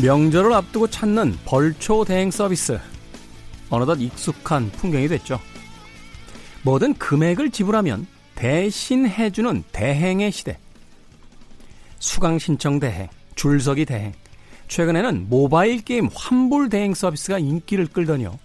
명절을 0.00 0.52
앞두고 0.52 0.86
찾는 0.86 1.36
벌초 1.44 2.04
대행 2.04 2.30
서비스. 2.30 2.78
어느덧 3.68 4.00
익숙한 4.00 4.70
풍경이 4.70 5.08
됐죠. 5.08 5.40
뭐든 6.62 6.94
금액을 6.94 7.50
지불하면 7.50 8.06
대신 8.36 9.08
해주는 9.08 9.64
대행의 9.72 10.30
시대. 10.30 10.56
수강 11.98 12.38
신청 12.38 12.78
대행, 12.78 13.08
줄서기 13.34 13.84
대행. 13.86 14.12
최근에는 14.68 15.28
모바일 15.28 15.82
게임 15.82 16.08
환불 16.14 16.68
대행 16.68 16.94
서비스가 16.94 17.40
인기를 17.40 17.88
끌더니요. 17.88 18.38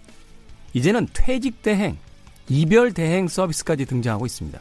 이제는 0.74 1.08
퇴직 1.14 1.62
대행, 1.62 1.98
이별 2.50 2.94
대행 2.94 3.28
서비스까지 3.28 3.86
등장하고 3.86 4.26
있습니다. 4.26 4.60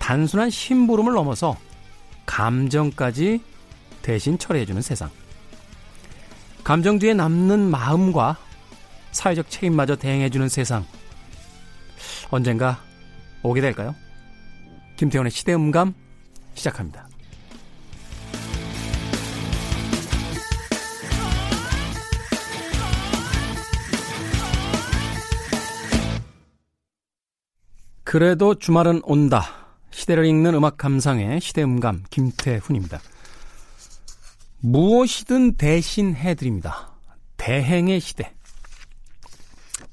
단순한 0.00 0.50
심부름을 0.50 1.12
넘어서 1.12 1.56
감정까지 2.26 3.40
대신 4.02 4.38
처리해주는 4.38 4.82
세상. 4.82 5.08
감정 6.68 6.98
뒤에 6.98 7.14
남는 7.14 7.70
마음과 7.70 8.36
사회적 9.12 9.48
책임마저 9.48 9.96
대행해주는 9.96 10.50
세상. 10.50 10.84
언젠가 12.28 12.78
오게 13.42 13.62
될까요? 13.62 13.94
김태원의 14.98 15.30
시대음감 15.30 15.94
시작합니다. 16.52 17.08
그래도 28.04 28.56
주말은 28.56 29.00
온다. 29.04 29.42
시대를 29.90 30.26
읽는 30.26 30.52
음악 30.52 30.76
감상의 30.76 31.40
시대음감 31.40 32.04
김태훈입니다. 32.10 33.00
무엇이든 34.60 35.54
대신 35.56 36.14
해 36.14 36.34
드립니다. 36.34 36.92
대행의 37.36 38.00
시대. 38.00 38.34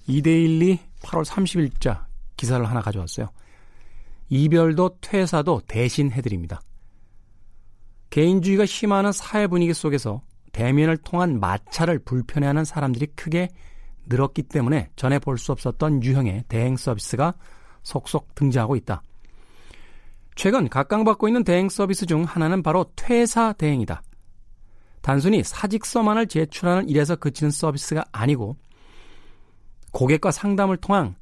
이데일리 0.07 0.79
8월 1.01 1.23
30일자 1.23 2.05
기사를 2.35 2.67
하나 2.67 2.81
가져왔어요. 2.81 3.29
이별도 4.29 4.97
퇴사도 5.01 5.61
대신 5.67 6.11
해 6.11 6.21
드립니다. 6.21 6.61
개인주의가 8.09 8.65
심화하는 8.65 9.11
사회 9.11 9.45
분위기 9.47 9.73
속에서 9.73 10.21
대면을 10.51 10.97
통한 10.97 11.39
마찰을 11.39 11.99
불편해하는 11.99 12.65
사람들이 12.65 13.07
크게 13.15 13.49
늘었기 14.07 14.43
때문에 14.43 14.89
전에 14.95 15.19
볼 15.19 15.37
수 15.37 15.51
없었던 15.51 16.03
유형의 16.03 16.45
대행 16.47 16.77
서비스가 16.77 17.33
속속 17.83 18.33
등장하고 18.35 18.75
있다. 18.77 19.03
최근 20.35 20.69
각광받고 20.69 21.27
있는 21.27 21.43
대행 21.43 21.69
서비스 21.69 22.05
중 22.05 22.23
하나는 22.23 22.63
바로 22.63 22.85
퇴사 22.95 23.53
대행이다. 23.53 24.01
단순히 25.05 25.43
사직서만을 25.43 26.25
제출하는 26.25 26.89
일에서 26.89 27.15
그치는 27.15 27.51
서비스가 27.51 28.05
아니고 28.11 28.57
고객과 29.91 30.31
상담을 30.31 30.77
통한 30.77 31.15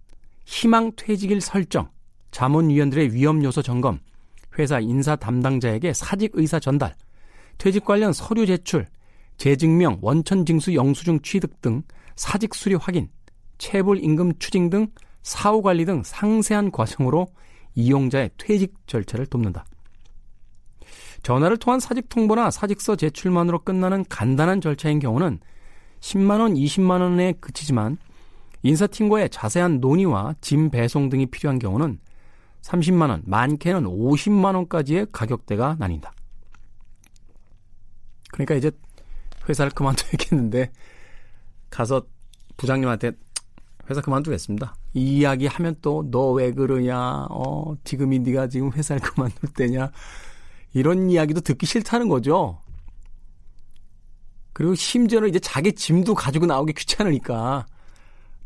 희망 0.46 0.94
퇴직일 0.96 1.42
설정, 1.42 1.90
자문위원들의 2.32 3.14
위험 3.14 3.44
요소 3.44 3.62
점검, 3.62 4.00
회사 4.58 4.80
인사 4.80 5.18
담당자에게 5.18 5.92
사직 5.92 6.32
의사 6.36 6.62
전달, 6.62 6.96
퇴직 7.58 7.84
관련 7.84 8.14
서류 8.14 8.46
제출, 8.46 8.88
재증명, 9.36 10.00
원천 10.02 10.46
징수 10.46 10.76
영수증 10.76 11.20
취득 11.20 11.60
등 11.60 11.84
사직 12.16 12.56
수리 12.56 12.76
확인, 12.76 13.10
체불 13.58 14.02
임금 14.02 14.40
추징 14.40 14.70
등 14.70 14.88
사후 15.24 15.62
관리 15.62 15.84
등 15.84 16.04
상세한 16.06 16.72
과정으로 16.72 17.28
이용자의 17.76 18.30
퇴직 18.38 18.76
절차를 18.88 19.26
돕는다. 19.26 19.66
전화를 21.24 21.58
통한 21.58 21.80
사직 21.80 22.10
통보나 22.10 22.52
사직서 22.52 22.96
제출만으로 22.98 23.60
끝나는 23.64 24.06
간단한 24.10 24.62
절차인 24.62 25.00
경우는 25.00 25.40
10만 26.02 26.42
원, 26.42 26.54
20만 26.54 27.02
원에 27.02 27.34
그치지만 27.40 27.98
인사팀과의 28.64 29.30
자세한 29.30 29.80
논의와 29.80 30.36
짐 30.42 30.70
배송 30.70 31.10
등이 31.10 31.28
필요한 31.28 31.60
경우는 31.60 32.00
30만 32.62 33.10
원, 33.10 33.24
많게는 33.26 33.84
50만 33.84 34.56
원까지의 34.56 35.08
가격대가 35.12 35.78
나뉜다. 35.80 36.14
그러니까 38.32 38.56
이제 38.56 38.72
회사를 39.48 39.72
그만둬야겠는데 39.72 40.72
가서 41.70 42.02
부장님한테 42.58 43.12
회사 43.90 44.00
그만두겠습니다. 44.02 44.76
이 44.94 45.18
이야기 45.20 45.48
하면 45.48 45.76
또 45.82 46.04
너 46.10 46.32
왜 46.34 46.52
그러냐, 46.52 47.28
어, 47.30 47.76
지금이 47.84 48.20
네가 48.20 48.48
지금 48.48 48.72
회사를 48.72 49.02
그만둘 49.02 49.50
때냐, 49.54 49.92
이런 50.74 51.10
이야기도 51.10 51.42
듣기 51.42 51.66
싫다는 51.66 52.10
거죠. 52.10 52.60
그리고 54.54 54.76
심지어는 54.76 55.30
이제 55.30 55.40
자기 55.40 55.74
짐도 55.74 56.14
가지고 56.16 56.46
나오기 56.46 56.74
귀찮으니까 56.74 57.66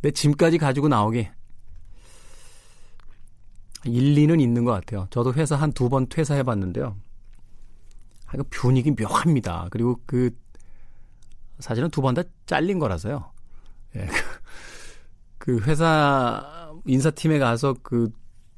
내 0.01 0.11
짐까지 0.11 0.57
가지고 0.57 0.87
나오게 0.87 1.31
일리는 3.85 4.39
있는 4.39 4.63
것 4.65 4.71
같아요. 4.71 5.07
저도 5.09 5.33
회사 5.33 5.55
한 5.55 5.71
두 5.73 5.89
번 5.89 6.07
퇴사해 6.07 6.43
봤는데요. 6.43 6.95
그 8.27 8.43
분위기 8.49 8.91
묘합니다. 8.91 9.67
그리고 9.71 9.99
그 10.05 10.29
사실은 11.59 11.89
두 11.89 12.01
번 12.01 12.13
다 12.13 12.23
잘린 12.45 12.79
거라서요. 12.79 13.31
예, 13.95 14.07
그 15.37 15.59
회사 15.61 16.71
인사팀에 16.85 17.39
가서 17.39 17.73
그 17.81 18.11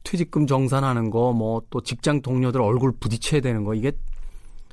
퇴직금 0.09 0.47
정산하는 0.47 1.12
거, 1.12 1.34
뭐 1.34 1.62
또 1.70 1.81
직장 1.81 2.22
동료들 2.22 2.59
얼굴 2.62 2.92
부딪혀야 3.00 3.42
되는 3.42 3.64
거, 3.64 3.75
이게 3.75 3.92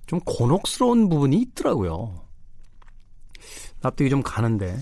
좀 0.06 0.18
곤혹스러운 0.20 1.08
부분이 1.10 1.36
있더라고요. 1.36 2.14
납득이 3.82 4.08
좀 4.08 4.22
가는데. 4.22 4.78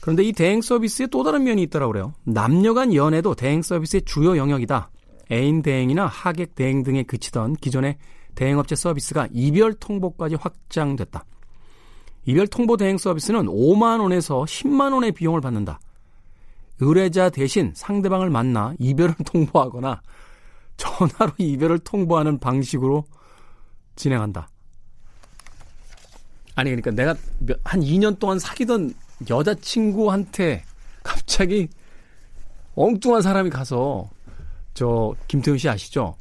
그런데 0.00 0.22
이 0.22 0.32
대행 0.32 0.62
서비스에 0.62 1.08
또 1.08 1.24
다른 1.24 1.42
면이 1.42 1.62
있더라고 1.64 1.92
그래요. 1.92 2.14
남녀 2.24 2.72
간 2.72 2.94
연애도 2.94 3.34
대행 3.34 3.62
서비스의 3.62 4.02
주요 4.02 4.36
영역이다. 4.36 4.90
애인 5.32 5.62
대행이나 5.62 6.06
하객 6.06 6.54
대행 6.54 6.84
등에 6.84 7.02
그치던 7.02 7.56
기존의 7.56 7.98
대행업체 8.36 8.76
서비스가 8.76 9.28
이별 9.32 9.74
통보까지 9.74 10.36
확장됐다. 10.36 11.24
이별 12.26 12.46
통보 12.46 12.76
대행 12.76 12.96
서비스는 12.96 13.46
5만 13.46 14.00
원에서 14.00 14.44
10만 14.44 14.92
원의 14.92 15.12
비용을 15.12 15.40
받는다. 15.40 15.80
의뢰자 16.80 17.30
대신 17.30 17.72
상대방을 17.74 18.30
만나 18.30 18.74
이별을 18.78 19.14
통보하거나 19.26 20.02
전화로 20.76 21.32
이별을 21.38 21.80
통보하는 21.80 22.38
방식으로 22.38 23.04
진행한다. 23.96 24.48
아니 26.54 26.70
그러니까 26.70 26.90
내가 26.90 27.14
한 27.64 27.80
2년 27.80 28.18
동안 28.18 28.38
사귀던 28.38 28.94
여자친구한테 29.28 30.64
갑자기 31.02 31.68
엉뚱한 32.74 33.22
사람이 33.22 33.50
가서 33.50 34.08
저 34.74 35.14
김태훈 35.26 35.58
씨 35.58 35.68
아시죠? 35.68 36.16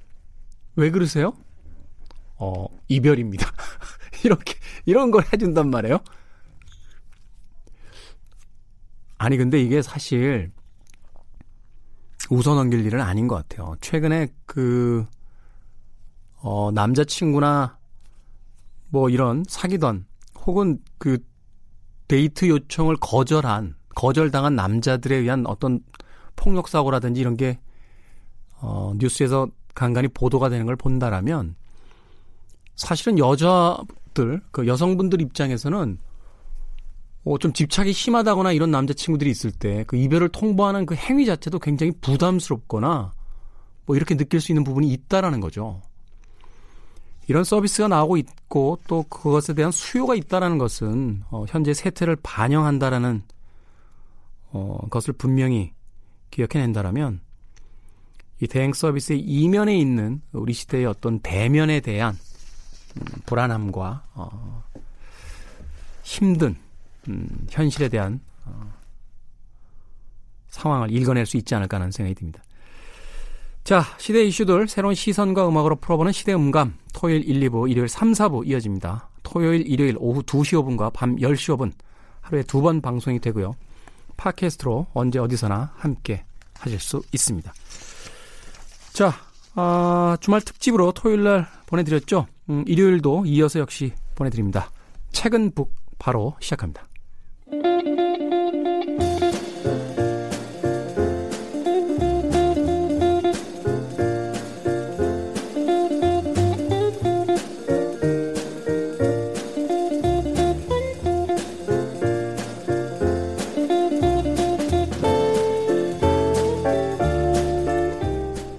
왜 0.75 0.89
그러세요? 0.89 1.33
어, 2.37 2.67
이별입니다. 2.87 3.51
이렇게 4.23 4.55
이런 4.85 5.11
걸 5.11 5.23
해준단 5.31 5.69
말이에요. 5.69 5.99
아니 9.17 9.37
근데 9.37 9.61
이게 9.61 9.81
사실 9.81 10.51
웃어 12.29 12.55
넘길 12.55 12.85
일은 12.85 13.01
아닌 13.01 13.27
것 13.27 13.35
같아요. 13.35 13.75
최근에 13.81 14.27
그 14.45 15.05
어, 16.37 16.71
남자친구나 16.71 17.77
뭐 18.89 19.09
이런 19.09 19.43
사귀던 19.47 20.05
혹은 20.45 20.79
그 20.97 21.17
데이트 22.07 22.47
요청을 22.47 22.97
거절한 22.97 23.75
거절당한 23.95 24.55
남자들에 24.55 25.15
의한 25.15 25.45
어떤 25.47 25.81
폭력 26.35 26.67
사고라든지 26.67 27.19
이런 27.19 27.35
게 27.35 27.59
어, 28.59 28.93
뉴스에서 28.97 29.49
간간히 29.73 30.07
보도가 30.07 30.49
되는 30.49 30.65
걸 30.65 30.75
본다라면 30.75 31.55
사실은 32.75 33.17
여자들 33.17 34.41
그 34.51 34.67
여성분들 34.67 35.21
입장에서는 35.21 35.97
어, 37.27 37.37
좀 37.37 37.51
집착이 37.51 37.91
심하다거나 37.91 38.53
이런 38.53 38.71
남자친구들이 38.71 39.29
있을 39.29 39.51
때 39.51 39.83
그 39.85 39.97
이별을 39.97 40.29
통보하는 40.29 40.85
그 40.85 40.95
행위 40.95 41.25
자체도 41.25 41.59
굉장히 41.59 41.91
부담스럽거나 42.01 43.11
뭐 43.85 43.95
이렇게 43.95 44.15
느낄 44.15 44.39
수 44.39 44.51
있는 44.51 44.63
부분이 44.63 44.91
있다라는 44.91 45.39
거죠. 45.41 45.81
이런 47.27 47.43
서비스가 47.43 47.89
나오고 47.89 48.15
있고 48.17 48.79
또 48.87 49.03
그것에 49.03 49.53
대한 49.53 49.71
수요가 49.71 50.15
있다라는 50.15 50.57
것은 50.57 51.23
어, 51.29 51.45
현재 51.49 51.73
세태를 51.73 52.17
반영한다라는 52.23 53.23
어, 54.51 54.77
것을 54.89 55.13
분명히 55.13 55.73
기억해낸다라면 56.31 57.19
이 58.39 58.47
대행 58.47 58.71
서비스의 58.71 59.19
이면에 59.19 59.77
있는 59.77 60.21
우리 60.31 60.53
시대의 60.53 60.85
어떤 60.85 61.19
대면에 61.19 61.81
대한 61.81 62.17
음, 62.95 63.05
불안함과 63.25 64.05
어, 64.13 64.63
힘든 66.03 66.55
음, 67.07 67.47
현실에 67.49 67.89
대한 67.89 68.19
어, 68.45 68.73
상황을 70.49 70.91
읽어낼 70.91 71.25
수 71.25 71.37
있지 71.37 71.55
않을까 71.55 71.77
하는 71.77 71.91
생각이 71.91 72.15
듭니다. 72.15 72.41
자, 73.63 73.83
시대 73.97 74.23
이슈들 74.23 74.67
새로운 74.67 74.95
시선과 74.95 75.47
음악으로 75.49 75.75
풀어보는 75.75 76.13
시대 76.13 76.33
음감 76.33 76.75
토요일 76.93 77.27
1, 77.29 77.49
2부, 77.49 77.69
일요일 77.69 77.89
3, 77.89 78.13
4부 78.13 78.47
이어집니다. 78.47 79.09
토요일, 79.23 79.67
일요일 79.67 79.97
오후 79.99 80.23
2시 80.23 80.53
5분과 80.63 80.93
밤 80.93 81.17
10시 81.17 81.57
5분 81.57 81.73
하루에 82.21 82.43
두 82.43 82.61
번 82.61 82.81
방송이 82.81 83.19
되고요. 83.19 83.55
팟캐스트로 84.15 84.87
언제 84.93 85.19
어디서나 85.19 85.73
함께 85.75 86.23
하실 86.57 86.79
수 86.79 87.01
있습니다. 87.11 87.53
자, 88.93 89.13
아, 89.55 90.17
주말 90.21 90.41
특집으로 90.41 90.91
토요일 90.93 91.23
날 91.23 91.47
보내드렸죠. 91.67 92.25
음, 92.49 92.63
일요일도 92.67 93.25
이어서 93.25 93.59
역시 93.59 93.93
보내드립니다. 94.15 94.71
책은 95.11 95.51
북 95.51 95.73
바로 95.99 96.35
시작합니다. 96.39 96.86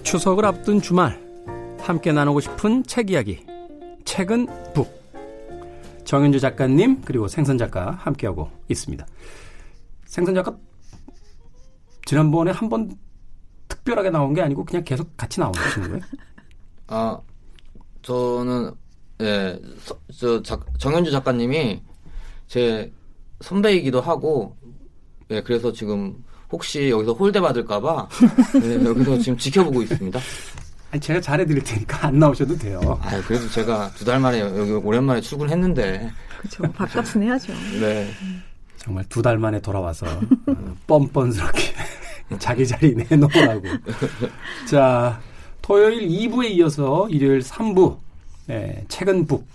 추석을 0.02 0.46
앞둔 0.46 0.80
주말 0.80 1.20
함께 1.80 2.12
나누고 2.12 2.40
싶은 2.40 2.82
책 2.84 3.10
이야기. 3.10 3.44
책은 4.06 4.46
북 4.72 4.97
정현주 6.08 6.40
작가님 6.40 7.02
그리고 7.02 7.28
생선 7.28 7.58
작가 7.58 7.90
함께하고 7.90 8.50
있습니다. 8.70 9.06
생선 10.06 10.34
작가 10.34 10.56
지난번에 12.06 12.50
한 12.50 12.70
번 12.70 12.96
특별하게 13.68 14.08
나온 14.08 14.32
게 14.32 14.40
아니고 14.40 14.64
그냥 14.64 14.82
계속 14.84 15.14
같이 15.18 15.38
나오는 15.38 15.60
거예요? 15.60 16.00
아 16.88 17.20
저는 18.00 18.72
예, 19.20 19.60
서, 19.80 19.98
저 20.16 20.42
작, 20.42 20.64
정현주 20.78 21.10
작가님이 21.10 21.82
제 22.46 22.90
선배이기도 23.42 24.00
하고 24.00 24.56
예, 25.30 25.42
그래서 25.42 25.70
지금 25.70 26.24
혹시 26.50 26.88
여기서 26.88 27.12
홀대 27.12 27.38
받을까봐 27.38 28.08
네, 28.62 28.82
여기서 28.82 29.18
지금 29.18 29.36
지켜보고 29.36 29.82
있습니다. 29.82 30.18
아니, 30.90 31.00
제가 31.00 31.20
잘해드릴 31.20 31.62
테니까 31.64 32.06
안 32.08 32.18
나오셔도 32.18 32.56
돼요. 32.56 32.80
아, 33.02 33.20
그래도 33.26 33.48
제가 33.50 33.90
두 33.94 34.04
달 34.04 34.18
만에 34.20 34.40
여기 34.40 34.72
오랜만에 34.72 35.20
출근했는데. 35.20 36.10
그렇죠. 36.38 36.62
밥값은 36.72 37.22
해야죠. 37.22 37.52
네. 37.80 38.08
정말 38.78 39.04
두 39.08 39.20
달 39.22 39.36
만에 39.38 39.60
돌아와서 39.60 40.06
어, 40.06 40.76
뻔뻔스럽게 40.86 41.60
자기 42.38 42.66
자리 42.66 42.94
내놓으라고. 42.94 43.62
자, 44.70 45.20
토요일 45.60 46.08
2부에 46.08 46.50
이어서 46.52 47.06
일요일 47.10 47.40
3부 47.40 47.96
네, 48.46 48.82
책은 48.88 49.26
북 49.26 49.46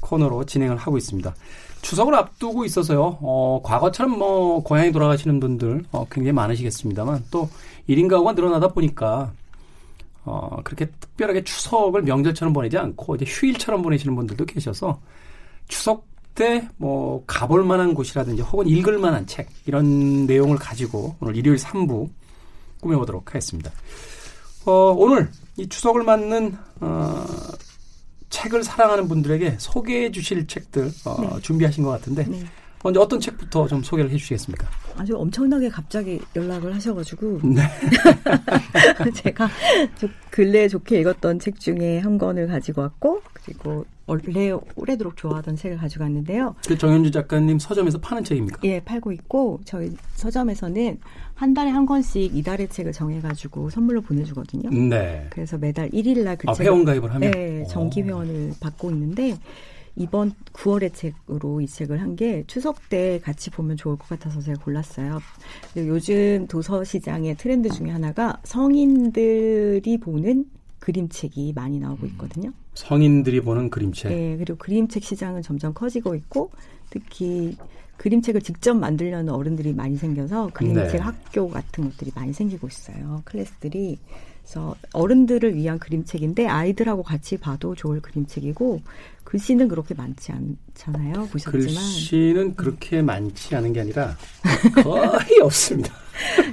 코너로 0.00 0.46
진행을 0.46 0.76
하고 0.78 0.96
있습니다. 0.96 1.34
추석을 1.82 2.14
앞두고 2.14 2.64
있어서요. 2.64 3.18
어, 3.20 3.60
과거처럼 3.62 4.18
뭐 4.18 4.62
고향에 4.62 4.90
돌아가시는 4.92 5.40
분들 5.40 5.84
어, 5.92 6.06
굉장히 6.10 6.32
많으시겠습니다만 6.32 7.24
또 7.30 7.50
1인 7.88 8.08
가구가 8.08 8.32
늘어나다 8.32 8.68
보니까 8.68 9.32
어, 10.24 10.60
그렇게 10.64 10.86
특별하게 10.86 11.44
추석을 11.44 12.02
명절처럼 12.02 12.52
보내지 12.52 12.78
않고 12.78 13.16
이제 13.16 13.24
휴일처럼 13.28 13.82
보내시는 13.82 14.14
분들도 14.16 14.44
계셔서 14.46 15.00
추석 15.68 16.06
때 16.34 16.68
뭐 16.76 17.22
가볼 17.26 17.64
만한 17.64 17.94
곳이라든지 17.94 18.42
혹은 18.42 18.66
읽을 18.66 18.98
만한 18.98 19.26
책 19.26 19.48
이런 19.66 20.26
내용을 20.26 20.56
가지고 20.56 21.14
오늘 21.20 21.36
일요일 21.36 21.58
3부 21.58 22.08
꾸며보도록 22.80 23.28
하겠습니다. 23.28 23.70
어, 24.66 24.94
오늘 24.96 25.30
이 25.56 25.68
추석을 25.68 26.02
맞는 26.02 26.56
어, 26.80 27.24
책을 28.30 28.64
사랑하는 28.64 29.06
분들에게 29.08 29.56
소개해 29.58 30.10
주실 30.10 30.46
책들 30.46 30.90
어, 31.04 31.16
네. 31.20 31.40
준비하신 31.40 31.84
것 31.84 31.90
같은데 31.90 32.24
네. 32.24 32.44
먼저 32.84 33.00
어떤 33.00 33.18
책부터 33.18 33.66
좀 33.66 33.82
소개를 33.82 34.10
해주시겠습니까? 34.10 34.68
아주 34.98 35.16
엄청나게 35.16 35.70
갑자기 35.70 36.20
연락을 36.36 36.74
하셔가지고 36.74 37.40
네. 37.42 37.62
제가 39.14 39.48
근래에 40.30 40.68
좋게 40.68 41.00
읽었던 41.00 41.38
책 41.38 41.58
중에 41.58 41.98
한 42.00 42.18
권을 42.18 42.46
가지고 42.46 42.82
왔고 42.82 43.22
그리고 43.32 43.86
원래 44.06 44.52
오래도록 44.76 45.16
좋아하던 45.16 45.56
책을 45.56 45.78
가지고 45.78 46.04
왔는데요. 46.04 46.54
그 46.68 46.76
정현주 46.76 47.10
작가님 47.10 47.58
서점에서 47.58 47.98
파는 48.00 48.22
책입니까? 48.22 48.60
예, 48.64 48.80
팔고 48.80 49.12
있고 49.12 49.60
저희 49.64 49.96
서점에서는 50.16 51.00
한 51.34 51.54
달에 51.54 51.70
한 51.70 51.86
권씩 51.86 52.36
이달의 52.36 52.68
책을 52.68 52.92
정해가지고 52.92 53.70
선물로 53.70 54.02
보내주거든요. 54.02 54.68
네. 54.70 55.26
그래서 55.30 55.56
매달 55.56 55.88
1일 55.88 56.22
날 56.22 56.36
그 56.36 56.50
아, 56.50 56.54
회원 56.60 56.84
가입을 56.84 57.14
하면? 57.14 57.30
네, 57.30 57.64
정기 57.70 58.02
회원을 58.02 58.52
받고 58.60 58.90
있는데 58.90 59.38
이번 59.96 60.32
9월의 60.52 60.92
책으로 60.92 61.60
이 61.60 61.66
책을 61.66 62.00
한 62.00 62.14
게 62.16 62.44
추석 62.46 62.88
때 62.88 63.18
같이 63.22 63.50
보면 63.50 63.76
좋을 63.76 63.96
것 63.96 64.08
같아서 64.08 64.40
제가 64.40 64.62
골랐어요. 64.62 65.18
요즘 65.76 66.46
도서 66.46 66.84
시장의 66.84 67.36
트렌드 67.36 67.68
중에 67.68 67.90
하나가 67.90 68.38
성인들이 68.44 69.98
보는 69.98 70.44
그림책이 70.78 71.54
많이 71.56 71.78
나오고 71.80 72.06
있거든요. 72.06 72.52
성인들이 72.74 73.40
보는 73.40 73.70
그림책. 73.70 74.10
네, 74.12 74.36
그리고 74.36 74.56
그림책 74.58 75.02
시장은 75.02 75.42
점점 75.42 75.74
커지고 75.74 76.14
있고 76.14 76.50
특히 76.90 77.56
그림책을 77.96 78.42
직접 78.42 78.74
만들려는 78.74 79.32
어른들이 79.32 79.72
많이 79.72 79.96
생겨서 79.96 80.50
그림책 80.52 80.92
네. 80.92 80.98
학교 80.98 81.48
같은 81.48 81.84
것들이 81.90 82.12
많이 82.14 82.32
생기고 82.32 82.66
있어요. 82.68 83.22
클래스들이. 83.24 83.98
그래서 84.42 84.74
어른들을 84.92 85.54
위한 85.56 85.78
그림책인데 85.78 86.46
아이들하고 86.46 87.02
같이 87.02 87.38
봐도 87.38 87.74
좋을 87.74 88.00
그림책이고 88.02 88.82
글씨는 89.34 89.66
그렇게 89.66 89.94
많지 89.94 90.30
않잖아요. 90.30 91.26
보셨지만 91.26 91.62
글씨는 91.62 92.54
그렇게 92.54 93.02
많지 93.02 93.56
않은 93.56 93.72
게 93.72 93.80
아니라 93.80 94.16
거의 94.80 95.40
없습니다. 95.42 95.92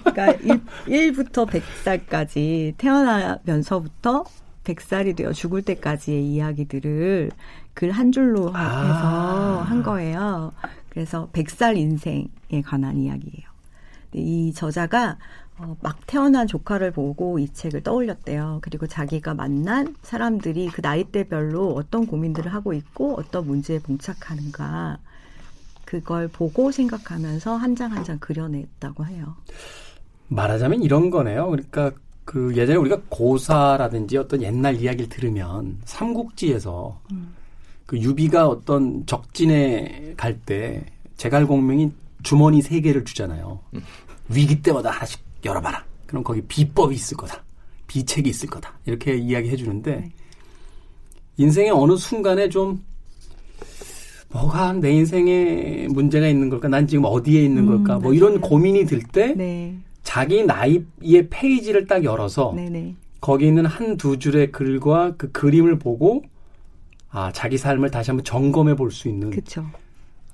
그러니까 0.03 0.59
1, 0.87 1.13
부터 1.13 1.45
100살까지 1.45 2.73
태어나면서부터 2.77 4.25
100살이 4.63 5.15
되어 5.15 5.31
죽을 5.31 5.61
때까지의 5.61 6.25
이야기들을 6.25 7.29
글 7.75 7.91
한 7.91 8.11
줄로 8.11 8.51
아. 8.55 8.81
해서 8.81 9.61
한 9.61 9.83
거예요. 9.83 10.51
그래서 10.89 11.29
100살 11.33 11.77
인생에 11.77 12.61
관한 12.65 12.97
이야기예요. 12.97 13.51
이 14.13 14.51
저자가 14.53 15.19
어, 15.63 15.77
막 15.81 15.99
태어난 16.07 16.47
조카를 16.47 16.91
보고 16.91 17.37
이 17.37 17.47
책을 17.49 17.83
떠올렸대요. 17.83 18.59
그리고 18.61 18.87
자기가 18.87 19.33
만난 19.35 19.95
사람들이 20.01 20.67
그 20.69 20.81
나이대별로 20.81 21.75
어떤 21.75 22.07
고민들을 22.07 22.51
하고 22.53 22.73
있고 22.73 23.15
어떤 23.17 23.45
문제에 23.45 23.79
봉착하는가 23.79 24.97
그걸 25.85 26.27
보고 26.27 26.71
생각하면서 26.71 27.55
한 27.57 27.75
장 27.75 27.91
한 27.93 28.03
장 28.03 28.17
그려냈다고 28.19 29.05
해요. 29.05 29.35
말하자면 30.29 30.81
이런 30.83 31.09
거네요. 31.09 31.49
그러니까 31.49 31.91
그 32.25 32.55
예전에 32.55 32.77
우리가 32.77 33.01
고사라든지 33.09 34.17
어떤 34.17 34.41
옛날 34.41 34.75
이야기를 34.77 35.09
들으면 35.09 35.77
삼국지에서 35.85 36.99
음. 37.11 37.33
그 37.85 37.99
유비가 37.99 38.47
어떤 38.47 39.05
적진에 39.05 40.13
갈 40.17 40.39
때 40.39 40.85
제갈공명이 41.17 41.91
주머니 42.23 42.61
세 42.61 42.79
개를 42.79 43.03
주잖아요. 43.03 43.59
음. 43.75 43.81
위기 44.29 44.61
때마다 44.61 44.91
하나씩 44.91 45.19
열어봐라. 45.43 45.83
그럼 46.05 46.23
거기 46.23 46.41
비법이 46.41 46.95
있을 46.95 47.17
거다. 47.17 47.43
비책이 47.87 48.29
있을 48.29 48.49
거다. 48.49 48.73
이렇게 48.85 49.15
이야기해 49.15 49.55
주는데 49.55 49.95
네. 49.97 50.11
인생의 51.37 51.71
어느 51.71 51.95
순간에 51.97 52.49
좀 52.49 52.83
뭐가 54.29 54.73
내 54.73 54.91
인생에 54.91 55.87
문제가 55.89 56.27
있는 56.27 56.49
걸까? 56.49 56.67
난 56.69 56.87
지금 56.87 57.05
어디에 57.05 57.43
있는 57.43 57.63
음, 57.67 57.83
걸까? 57.83 57.99
뭐 57.99 58.13
이런 58.13 58.39
고민이 58.39 58.85
들때 58.85 59.33
네. 59.33 59.75
자기 60.03 60.43
나이의 60.43 61.27
페이지를 61.29 61.85
딱 61.85 62.03
열어서 62.03 62.53
네네. 62.55 62.69
네. 62.69 62.95
거기 63.19 63.47
있는 63.47 63.65
한 63.65 63.97
두 63.97 64.17
줄의 64.17 64.51
글과 64.51 65.15
그 65.17 65.31
그림을 65.31 65.77
보고 65.79 66.23
아 67.09 67.31
자기 67.31 67.57
삶을 67.57 67.91
다시 67.91 68.09
한번 68.11 68.23
점검해 68.23 68.75
볼 68.75 68.89
수 68.91 69.09
있는 69.09 69.29
그쵸. 69.31 69.65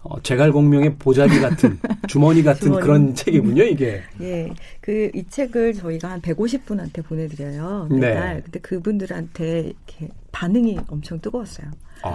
어, 0.09 0.21
제갈공명의 0.21 0.95
보자기 0.95 1.39
같은 1.39 1.79
주머니 2.07 2.41
같은 2.43 2.63
주머니. 2.67 2.81
그런 2.81 3.13
책이군요, 3.15 3.63
이게. 3.63 4.01
예. 4.21 4.49
그 4.81 5.11
이 5.13 5.23
책을 5.27 5.73
저희가 5.73 6.09
한 6.11 6.21
150분한테 6.21 7.03
보내 7.05 7.27
드려요. 7.27 7.87
매달. 7.89 8.35
네. 8.35 8.41
근데 8.41 8.59
그분들한테 8.59 9.59
이렇게 9.61 10.09
반응이 10.31 10.79
엄청 10.87 11.19
뜨거웠어요. 11.19 11.67
아. 12.03 12.09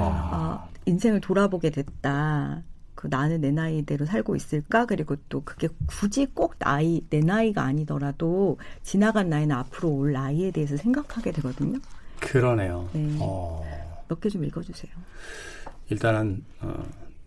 어, 0.66 0.68
인생을 0.86 1.20
돌아보게 1.20 1.70
됐다. 1.70 2.62
그 2.94 3.08
나는 3.10 3.40
내 3.40 3.50
나이대로 3.50 4.06
살고 4.06 4.36
있을까? 4.36 4.86
그리고 4.86 5.16
또 5.28 5.42
그게 5.42 5.68
굳이 5.86 6.26
꼭 6.26 6.58
나이, 6.58 7.02
내 7.10 7.20
나이가 7.20 7.62
아니더라도 7.64 8.58
지나간 8.82 9.28
나이나 9.28 9.58
앞으로 9.60 9.88
올 9.90 10.12
나이에 10.12 10.50
대해서 10.52 10.76
생각하게 10.76 11.32
되거든요. 11.32 11.78
그러네요. 12.20 12.88
네. 12.92 13.16
어. 13.20 13.64
몇개 14.08 14.28
좀 14.28 14.44
읽어주세요. 14.44 14.92
일단은, 15.90 16.44
어, 16.60 16.84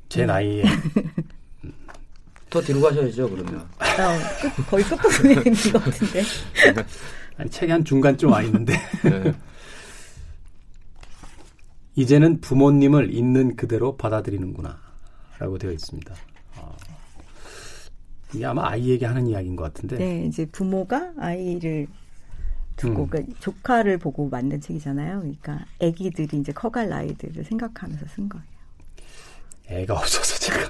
제 0.10 0.24
음. 0.24 0.28
나이에. 0.28 0.64
더 2.50 2.62
뒤로 2.62 2.82
가셔야죠, 2.82 3.30
그러면. 3.30 3.60
어, 3.60 3.66
끝, 4.42 4.66
거의 4.68 4.84
끝부분에 4.86 5.34
있는 5.34 5.54
것 5.74 5.84
같은데. 5.84 6.24
아니, 7.38 7.50
책이 7.50 7.72
한 7.72 7.84
중간쯤 7.84 8.32
와 8.32 8.42
있는데. 8.44 8.74
네. 9.04 9.34
이제는 11.96 12.42
부모님을 12.42 13.14
있는 13.14 13.56
그대로 13.56 13.98
받아들이는구나. 13.98 14.80
라고 15.40 15.58
되어 15.58 15.72
있습니다. 15.72 16.16
어, 16.58 16.76
이게 18.34 18.46
아마 18.46 18.70
아이에게 18.70 19.06
하는 19.06 19.28
이야기인 19.28 19.56
것 19.56 19.64
같은데. 19.64 19.98
네, 19.98 20.26
이제 20.26 20.46
부모가 20.46 21.14
아이를 21.18 21.88
두고 22.78 23.04
음. 23.04 23.10
그러니까 23.10 23.34
조카를 23.40 23.98
보고 23.98 24.30
만든 24.30 24.62
책이잖아요. 24.62 25.20
그러니까 25.20 25.66
아기들이 25.82 26.38
이제 26.38 26.52
커갈 26.52 26.90
나이들을 26.90 27.44
생각하면서 27.44 28.06
쓴 28.08 28.30
거예요. 28.30 28.55
애가 29.70 29.94
없어서 29.94 30.38
제가. 30.40 30.70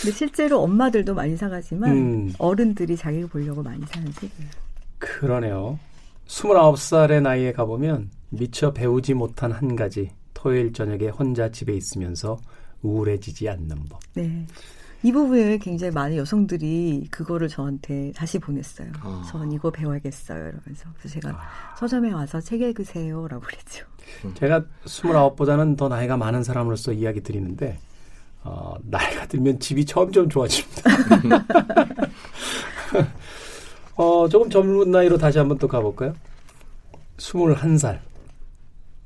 근데 0.00 0.16
실제로 0.16 0.60
엄마들도 0.60 1.14
많이 1.14 1.36
사가지만 1.36 1.90
음. 1.90 2.32
어른들이 2.38 2.96
자기를 2.96 3.28
보려고 3.28 3.62
많이 3.62 3.84
사는 3.86 4.12
책이에요. 4.12 4.50
그러네요. 4.98 5.78
29살의 6.26 7.22
나이에 7.22 7.52
가보면 7.52 8.10
미처 8.30 8.72
배우지 8.72 9.14
못한 9.14 9.52
한 9.52 9.76
가지 9.76 10.10
토요일 10.34 10.72
저녁에 10.72 11.08
혼자 11.08 11.50
집에 11.50 11.74
있으면서 11.74 12.38
우울해지지 12.82 13.48
않는 13.48 13.84
법. 13.88 14.00
네. 14.14 14.46
이 15.04 15.12
부분을 15.12 15.58
굉장히 15.58 15.92
많은 15.92 16.16
여성들이 16.16 17.08
그거를 17.10 17.46
저한테 17.48 18.10
다시 18.16 18.38
보냈어요. 18.38 18.88
아. 19.02 19.22
전 19.30 19.52
이거 19.52 19.70
배워야겠어요. 19.70 20.38
이러면서. 20.38 20.88
그래서 20.98 21.20
제가 21.20 21.38
서점에 21.76 22.10
와서 22.10 22.40
책 22.40 22.62
읽으세요. 22.62 23.28
라고 23.28 23.44
그랬죠. 23.44 23.84
제가 24.34 24.64
29보다는 24.86 25.76
더 25.76 25.88
나이가 25.88 26.16
많은 26.16 26.42
사람으로서 26.42 26.94
이야기 26.94 27.22
드리는데 27.22 27.78
어, 28.44 28.76
나이가 28.82 29.26
들면 29.26 29.60
집이 29.60 29.84
점점 29.84 30.30
좋아집니다. 30.30 30.82
어, 33.96 34.26
조금 34.30 34.48
젊은 34.48 34.90
나이로 34.90 35.18
다시 35.18 35.36
한번 35.36 35.58
또 35.58 35.68
가볼까요? 35.68 36.14
21살. 37.18 37.98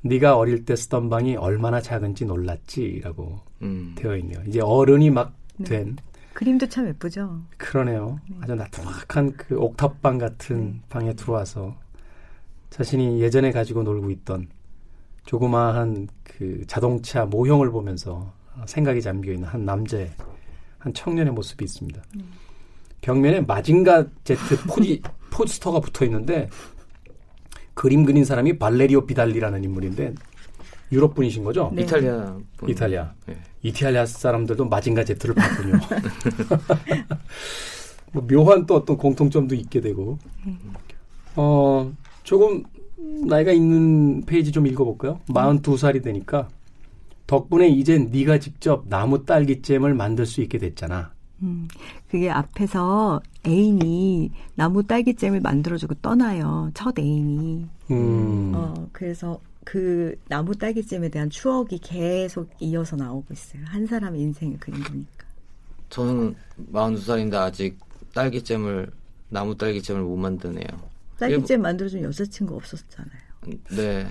네가 0.01 0.37
어릴 0.37 0.63
때 0.63 0.77
쓰던 0.77 1.09
방이 1.09 1.35
얼마나 1.35 1.81
작은지 1.81 2.23
놀랐지라고 2.23 3.41
음. 3.63 3.95
되어 3.97 4.15
있네요. 4.15 4.41
이제 4.47 4.61
어른이 4.61 5.09
막 5.09 5.38
네. 5.59 5.69
된 5.69 5.97
그림도 6.33 6.67
참 6.67 6.87
예쁘죠. 6.87 7.41
그러네요. 7.57 8.19
아주 8.41 8.55
나트막한 8.55 9.33
그 9.33 9.57
옥탑방 9.57 10.17
같은 10.17 10.81
방에 10.89 11.13
들어와서 11.13 11.75
자신이 12.69 13.21
예전에 13.21 13.51
가지고 13.51 13.83
놀고 13.83 14.09
있던 14.11 14.47
조그마한 15.25 16.07
그 16.23 16.63
자동차 16.67 17.25
모형을 17.25 17.71
보면서 17.71 18.31
생각이 18.65 19.01
잠겨 19.01 19.31
있는 19.31 19.47
한 19.47 19.65
남자의 19.65 20.11
한 20.77 20.93
청년의 20.93 21.33
모습이 21.33 21.65
있습니다. 21.65 22.01
벽면에 23.01 23.41
마징가 23.41 24.05
제트 24.23 24.57
포지, 24.67 25.01
포스터가 25.31 25.79
붙어 25.79 26.05
있는데 26.05 26.49
그림 27.73 28.05
그린 28.05 28.25
사람이 28.25 28.59
발레리오 28.59 29.05
비달리라는 29.05 29.63
인물인데 29.63 30.13
유럽 30.91 31.13
분이신 31.13 31.43
거죠? 31.43 31.71
네. 31.73 31.83
이탈리아 31.83 32.35
분. 32.57 32.69
이탈리아. 32.69 33.11
네. 33.25 33.37
이탈리아 33.61 34.05
사람들도 34.05 34.65
마징가 34.65 35.03
제트를 35.03 35.35
봤군요. 35.35 35.79
뭐 38.11 38.25
묘한 38.25 38.65
또 38.65 38.75
어떤 38.75 38.97
공통점도 38.97 39.55
있게 39.55 39.81
되고. 39.81 40.17
어, 41.35 41.91
조금 42.23 42.63
나이가 43.27 43.51
있는 43.51 44.23
페이지 44.25 44.51
좀 44.51 44.67
읽어볼까요? 44.67 45.19
42살이 45.29 46.03
되니까 46.03 46.47
덕분에 47.27 47.69
이젠 47.69 48.09
네가 48.11 48.39
직접 48.39 48.85
나무 48.87 49.25
딸기잼을 49.25 49.93
만들 49.93 50.25
수 50.25 50.41
있게 50.41 50.57
됐잖아. 50.57 51.11
음, 51.41 51.67
그게 52.09 52.29
앞에서 52.29 53.21
애인이 53.47 54.31
나무 54.55 54.83
딸기잼을 54.83 55.39
만들어주고 55.39 55.95
떠나요. 56.01 56.69
첫 56.73 56.97
애인이. 56.99 57.65
음, 57.91 58.51
어, 58.55 58.87
그래서 58.91 59.39
그 59.69 60.15
나무 60.27 60.55
딸기잼에 60.55 61.09
대한 61.09 61.29
추억이 61.29 61.77
계속 61.77 62.49
이어서 62.59 62.95
나오고 62.95 63.31
있어요. 63.31 63.61
한 63.65 63.85
사람의 63.85 64.19
인생을 64.19 64.57
그린 64.59 64.83
거니까. 64.83 65.27
저는 65.89 66.35
42살인데 66.73 67.35
아직 67.35 67.77
딸기잼을 68.15 68.91
나무 69.29 69.55
딸기잼을 69.55 70.01
못 70.01 70.15
만드네요. 70.15 70.65
딸기잼 71.19 71.61
만들어준 71.61 72.01
여자친구 72.01 72.55
없었잖아요. 72.55 73.28
네. 73.69 74.07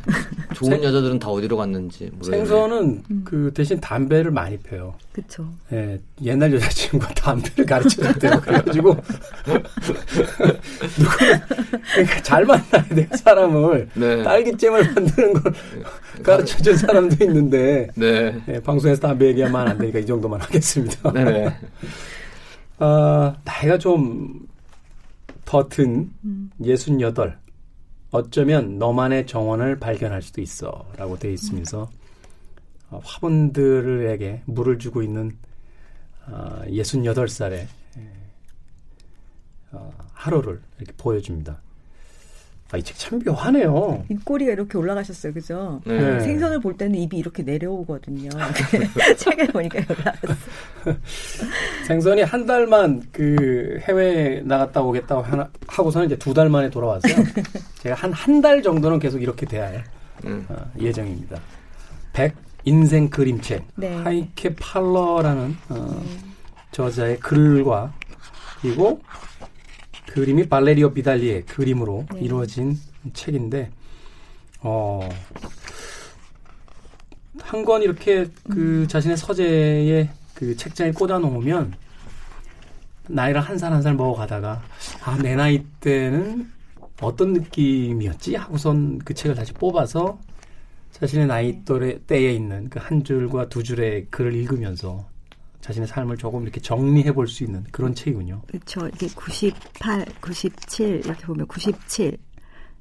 좋은 0.55 0.83
여자들은 0.83 1.19
다 1.19 1.29
어디로 1.29 1.57
갔는지 1.57 2.11
모르겠네요. 2.13 2.47
생선은 2.47 3.03
그 3.25 3.51
대신 3.55 3.81
담배를 3.81 4.31
많이 4.31 4.57
펴요. 4.59 4.95
그쵸. 5.13 5.49
예, 5.73 5.99
옛날 6.23 6.53
여자친구가 6.55 7.15
담배를 7.15 7.67
가르쳐 7.67 8.03
줬대요. 8.03 8.39
그래가지고, 8.41 8.91
누구는, 10.99 11.41
그러니까 11.93 12.23
잘 12.23 12.45
만나야 12.45 12.85
돼, 12.89 13.09
사람을. 13.17 13.89
네. 13.95 14.23
딸기잼을 14.23 14.95
만드는 14.95 15.33
걸 15.35 15.53
가르쳐 16.23 16.59
준 16.63 16.77
사람도 16.77 17.25
있는데, 17.25 17.89
네. 17.95 18.41
예, 18.49 18.61
방송에서 18.61 19.01
담배 19.01 19.27
얘기하면 19.29 19.69
안 19.69 19.79
되니까 19.79 19.99
이 19.99 20.07
정도만 20.07 20.41
하겠습니다. 20.41 21.13
네네. 21.13 21.57
아, 22.79 23.35
나이가 23.45 23.79
좀더든 23.79 24.47
음. 26.25 26.51
68. 26.65 27.39
어쩌면 28.11 28.79
너만의 28.79 29.27
정원을 29.27 29.79
발견할 29.79 30.23
수도 30.23 30.41
있어. 30.41 30.87
라고 30.97 31.19
되어 31.19 31.31
있으면서 31.31 31.91
어, 32.91 33.01
화분들에게 33.05 34.43
물을 34.47 34.79
주고 34.79 35.03
있는 35.03 35.37
어, 36.27 36.63
68살의 36.67 37.67
어, 39.73 39.93
하루를 40.13 40.63
이렇게 40.79 40.93
보여줍니다. 40.97 41.61
아, 42.71 42.77
이 42.77 42.83
책 42.83 42.97
참 42.99 43.19
묘하네요. 43.25 44.05
입꼬리가 44.11 44.53
이렇게 44.53 44.77
올라가셨어요. 44.77 45.33
그죠? 45.33 45.81
네. 45.87 46.21
생선을 46.21 46.61
볼 46.61 46.77
때는 46.77 46.97
입이 46.97 47.17
이렇게 47.17 47.43
내려오거든요. 47.43 48.29
책을 49.17 49.47
보니까. 49.49 49.81
생선이 51.87 52.23
한 52.23 52.47
달만 52.47 53.03
그 53.13 53.79
해외에 53.83 54.41
나갔다 54.43 54.83
오겠다고 54.83 55.23
하나, 55.23 55.49
하고서는 55.67 56.07
이제 56.09 56.17
두 56.17 56.35
달 56.35 56.49
만에 56.51 56.69
돌아왔어요. 56.71 57.15
제가 57.81 57.95
한 57.97 58.13
한 58.13 58.43
달 58.43 58.63
정도는 58.63 58.99
계속 58.99 59.23
이렇게 59.23 59.47
돼야 59.47 59.65
할 59.69 59.85
음. 60.27 60.45
어, 60.51 60.57
예정입니다. 60.79 61.41
백 62.13 62.35
인생 62.65 63.09
그림책 63.09 63.65
네. 63.77 63.97
하이케 63.97 64.55
팔러라는 64.57 65.57
어, 65.71 66.03
저자의 66.73 67.19
글과 67.19 67.93
그리고 68.61 69.01
그림이 70.13 70.49
발레리오 70.49 70.93
비달리의 70.95 71.45
그림으로 71.47 72.07
네. 72.15 72.21
이루어진 72.21 72.77
책인데 73.13 73.71
어, 74.63 75.09
한 77.41 77.65
권 77.65 77.83
이렇게 77.83 78.27
그 78.51 78.87
자신의 78.89 79.17
서재에 79.17 80.11
그 80.35 80.57
책장에 80.57 80.93
꽂아 80.93 81.19
놓으면 81.19 81.75
나이를 83.09 83.41
한 83.41 83.57
살 83.59 83.73
한 83.73 83.83
살 83.83 83.95
먹어가다가 83.95 84.63
아 85.05 85.17
내 85.19 85.35
나이 85.37 85.65
때는 85.81 86.51
어떤 87.01 87.33
느낌이었지? 87.33 88.35
하고선 88.37 88.99
그 88.99 89.15
책을 89.15 89.37
다시 89.37 89.53
뽑아서 89.53 90.19
자신의 90.93 91.27
나이 91.29 91.65
또래 91.65 91.99
때에 92.07 92.33
있는 92.33 92.69
그 92.71 92.79
한 92.81 93.05
줄과 93.05 93.49
두 93.49 93.63
줄의 93.63 94.07
글을 94.11 94.35
읽으면서 94.35 95.07
자신의 95.61 95.89
삶을 95.89 96.17
조금 96.17 96.43
이렇게 96.43 96.61
정리해 96.61 97.13
볼 97.13 97.27
수 97.29 97.45
있는 97.45 97.65
그런 97.71 97.95
책이군요. 97.95 98.43
그렇죠. 98.47 98.89
이게 98.89 99.09
98, 99.15 100.07
97 100.21 101.03
이렇게 101.05 101.27
보면 101.27 101.47
97. 101.47 102.17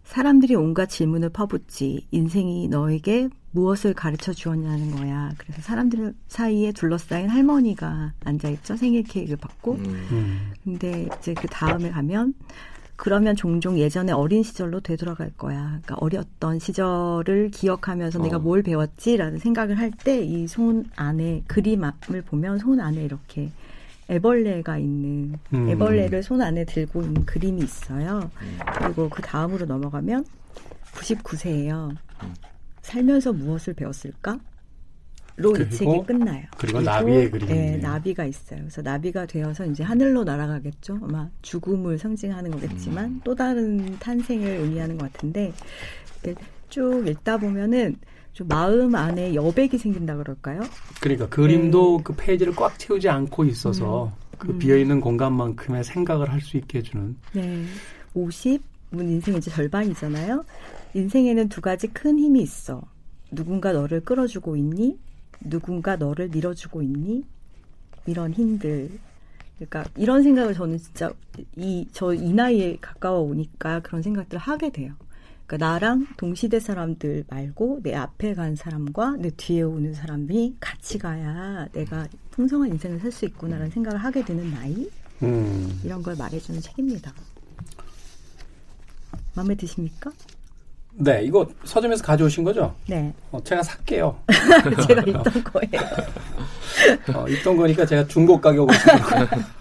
사람들이 0.03 0.55
온갖 0.55 0.85
질문을 0.85 1.29
퍼붓지 1.29 2.07
인생이 2.11 2.69
너에게 2.69 3.27
무엇을 3.51 3.93
가르쳐 3.93 4.31
주었냐는 4.31 4.91
거야. 4.91 5.31
그래서 5.37 5.61
사람들 5.61 6.13
사이에 6.29 6.71
둘러싸인 6.71 7.27
할머니가 7.29 8.13
앉아 8.23 8.49
있죠. 8.51 8.77
생일 8.77 9.03
케이크를 9.03 9.35
받고. 9.37 9.73
음. 9.73 10.07
음. 10.11 10.53
근데 10.63 11.09
이제 11.19 11.33
그 11.33 11.47
다음에 11.47 11.89
가면 11.89 12.33
그러면 12.97 13.35
종종 13.35 13.77
예전에 13.77 14.11
어린 14.11 14.41
시절로 14.43 14.79
되돌아갈 14.81 15.31
거야. 15.37 15.65
그러니까 15.67 15.95
어렸던 15.99 16.59
시절을 16.59 17.51
기억하면서 17.51 18.19
어. 18.19 18.23
내가 18.23 18.39
뭘 18.39 18.63
배웠지라는 18.63 19.37
생각을 19.39 19.77
할 19.77 19.91
때 20.03 20.23
이 20.25 20.47
손 20.47 20.85
안에 20.95 21.43
그림을 21.47 21.91
보면 22.25 22.57
손 22.59 22.79
안에 22.79 23.03
이렇게 23.05 23.51
애벌레가 24.09 24.77
있는 24.77 25.37
음. 25.53 25.69
애벌레를 25.69 26.23
손 26.23 26.41
안에 26.41 26.65
들고 26.65 27.01
있는 27.03 27.25
그림이 27.25 27.61
있어요. 27.61 28.29
그리고 28.79 29.09
그 29.09 29.21
다음으로 29.21 29.65
넘어가면 29.65 30.25
99세예요. 30.93 31.91
음. 32.23 32.33
살면서 32.81 33.33
무엇을 33.33 33.73
배웠을까? 33.73 34.39
로이 35.37 35.53
그리고- 35.53 35.69
책이 35.75 36.03
끝나요. 36.07 36.43
그리고 36.57 36.81
나비의 36.81 37.29
그림이 37.31 37.53
네. 37.53 37.77
나비가 37.77 38.25
있어요. 38.25 38.59
그래서 38.61 38.81
나비가 38.81 39.25
되어서 39.27 39.65
이제 39.67 39.83
하늘로 39.83 40.23
날아가겠죠. 40.23 40.99
아마 41.03 41.29
죽음을 41.43 41.99
상징하는 41.99 42.49
거겠지만 42.51 43.05
음. 43.05 43.21
또 43.23 43.35
다른 43.35 43.97
탄생을 43.99 44.47
의미하는 44.47 44.97
것 44.97 45.11
같은데 45.13 45.53
쭉 46.69 47.07
읽다 47.07 47.37
보면은 47.37 47.95
좀 48.33 48.47
마음 48.47 48.93
안에 48.95 49.33
여백이 49.35 49.77
생긴다 49.77 50.17
그럴까요? 50.17 50.61
그러니까 51.01 51.27
그림도 51.29 52.01
그 52.03 52.13
페이지를 52.15 52.55
꽉 52.55 52.77
채우지 52.77 53.07
않고 53.07 53.45
있어서 53.45 54.11
그 54.39 54.49
음. 54.51 54.59
비어 54.59 54.75
있는 54.77 54.99
공간만큼의 55.01 55.83
생각을 55.83 56.31
할 56.31 56.41
수 56.41 56.57
있게 56.57 56.79
해주는 56.79 57.15
네. 57.33 57.63
50, 58.13 58.61
문 58.89 59.07
인생 59.09 59.35
이제 59.35 59.49
절반이잖아요. 59.51 60.43
인생에는 60.95 61.49
두 61.49 61.61
가지 61.61 61.87
큰 61.87 62.17
힘이 62.17 62.41
있어. 62.41 62.81
누군가 63.31 63.71
너를 63.71 64.01
끌어주고 64.01 64.55
있니? 64.55 64.97
누군가 65.41 65.95
너를 65.95 66.29
밀어주고 66.29 66.81
있니? 66.81 67.23
이런 68.05 68.33
힘들. 68.33 68.89
그러니까 69.57 69.85
이런 69.97 70.21
생각을 70.23 70.53
저는 70.53 70.77
진짜 70.77 71.11
이 71.55 71.87
저 71.91 72.13
이 72.13 72.33
나이에 72.33 72.77
가까워 72.79 73.21
오니까 73.21 73.79
그런 73.81 74.01
생각들을 74.01 74.39
하게 74.39 74.71
돼요. 74.71 74.93
그러니까 75.45 75.65
나랑 75.71 76.07
동시대 76.17 76.59
사람들 76.59 77.25
말고 77.29 77.79
내 77.83 77.95
앞에 77.95 78.33
간 78.35 78.55
사람과 78.55 79.15
내 79.17 79.29
뒤에 79.31 79.61
오는 79.63 79.93
사람이 79.93 80.57
같이 80.59 80.97
가야 80.99 81.67
내가 81.71 82.07
풍성한 82.31 82.69
인생을 82.69 82.99
살 82.99 83.11
수 83.11 83.25
있구나라는 83.25 83.71
생각을 83.71 83.97
하게 84.03 84.23
되는 84.25 84.51
나이 84.51 84.89
음. 85.23 85.79
이런 85.83 86.03
걸 86.03 86.15
말해주는 86.17 86.61
책입니다. 86.61 87.13
마음에 89.35 89.55
드십니까? 89.55 90.11
네, 90.99 91.21
이거 91.23 91.47
서점에서 91.63 92.03
가져오신 92.03 92.43
거죠? 92.43 92.73
네, 92.87 93.13
어, 93.31 93.39
제가 93.43 93.61
살게요. 93.61 94.17
제가 94.87 95.01
읽던 95.03 95.43
거예요. 95.43 95.87
어, 97.13 97.27
있던 97.29 97.55
거니까 97.55 97.85
제가 97.85 98.07
중고 98.07 98.41
가격으로 98.41 98.75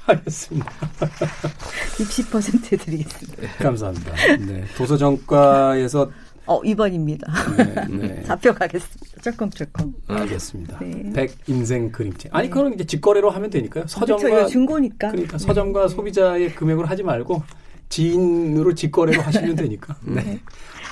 하겠습니다. 0.07 0.71
60% 1.99 2.81
드리겠습니다. 2.81 3.49
감사합니다. 3.59 4.13
네, 4.47 4.65
도서정가에서 4.77 6.11
어, 6.47 6.61
2번입니다. 6.63 7.27
네, 7.57 8.07
네. 8.09 8.23
잡혀가겠습니다. 8.23 9.21
쩔컹쩔컹. 9.21 9.95
알겠습니다. 10.07 10.79
네. 10.79 11.13
백 11.13 11.37
인생 11.49 11.91
그림책. 11.91 12.35
아니 12.35 12.49
그건 12.49 12.73
이제 12.75 12.85
직거래로 12.85 13.31
하면 13.31 13.51
되니까요. 13.51 13.85
그렇죠. 13.85 14.01
서점과 14.01 14.29
이거 14.29 14.47
중고니까. 14.47 15.11
그러니까 15.11 15.39
서점과 15.39 15.89
소비자의 15.89 16.55
금액으로 16.55 16.87
하지 16.87 17.03
말고 17.03 17.43
지인으로 17.89 18.75
직거래로 18.75 19.21
하시면 19.23 19.57
되니까. 19.57 19.97
네. 20.05 20.41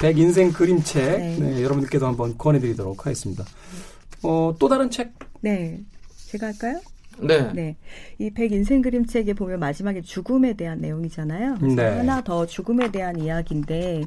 백 0.00 0.18
인생 0.18 0.52
그림책 0.52 1.18
네. 1.18 1.38
네, 1.38 1.62
여러분들께도 1.62 2.06
한번 2.06 2.36
권해드리도록 2.36 3.06
하겠습니다. 3.06 3.44
어, 4.22 4.54
또 4.58 4.68
다른 4.68 4.90
책 4.90 5.12
네. 5.40 5.80
제가 6.26 6.46
할까요? 6.48 6.80
네. 7.20 7.52
네. 7.52 7.76
이 8.18 8.30
백 8.30 8.50
인생 8.52 8.82
그림책에 8.82 9.34
보면 9.34 9.60
마지막에 9.60 10.00
죽음에 10.00 10.54
대한 10.54 10.80
내용이잖아요. 10.80 11.58
네. 11.58 11.82
하나 11.98 12.22
더 12.22 12.44
죽음에 12.44 12.90
대한 12.90 13.20
이야기인데 13.20 14.02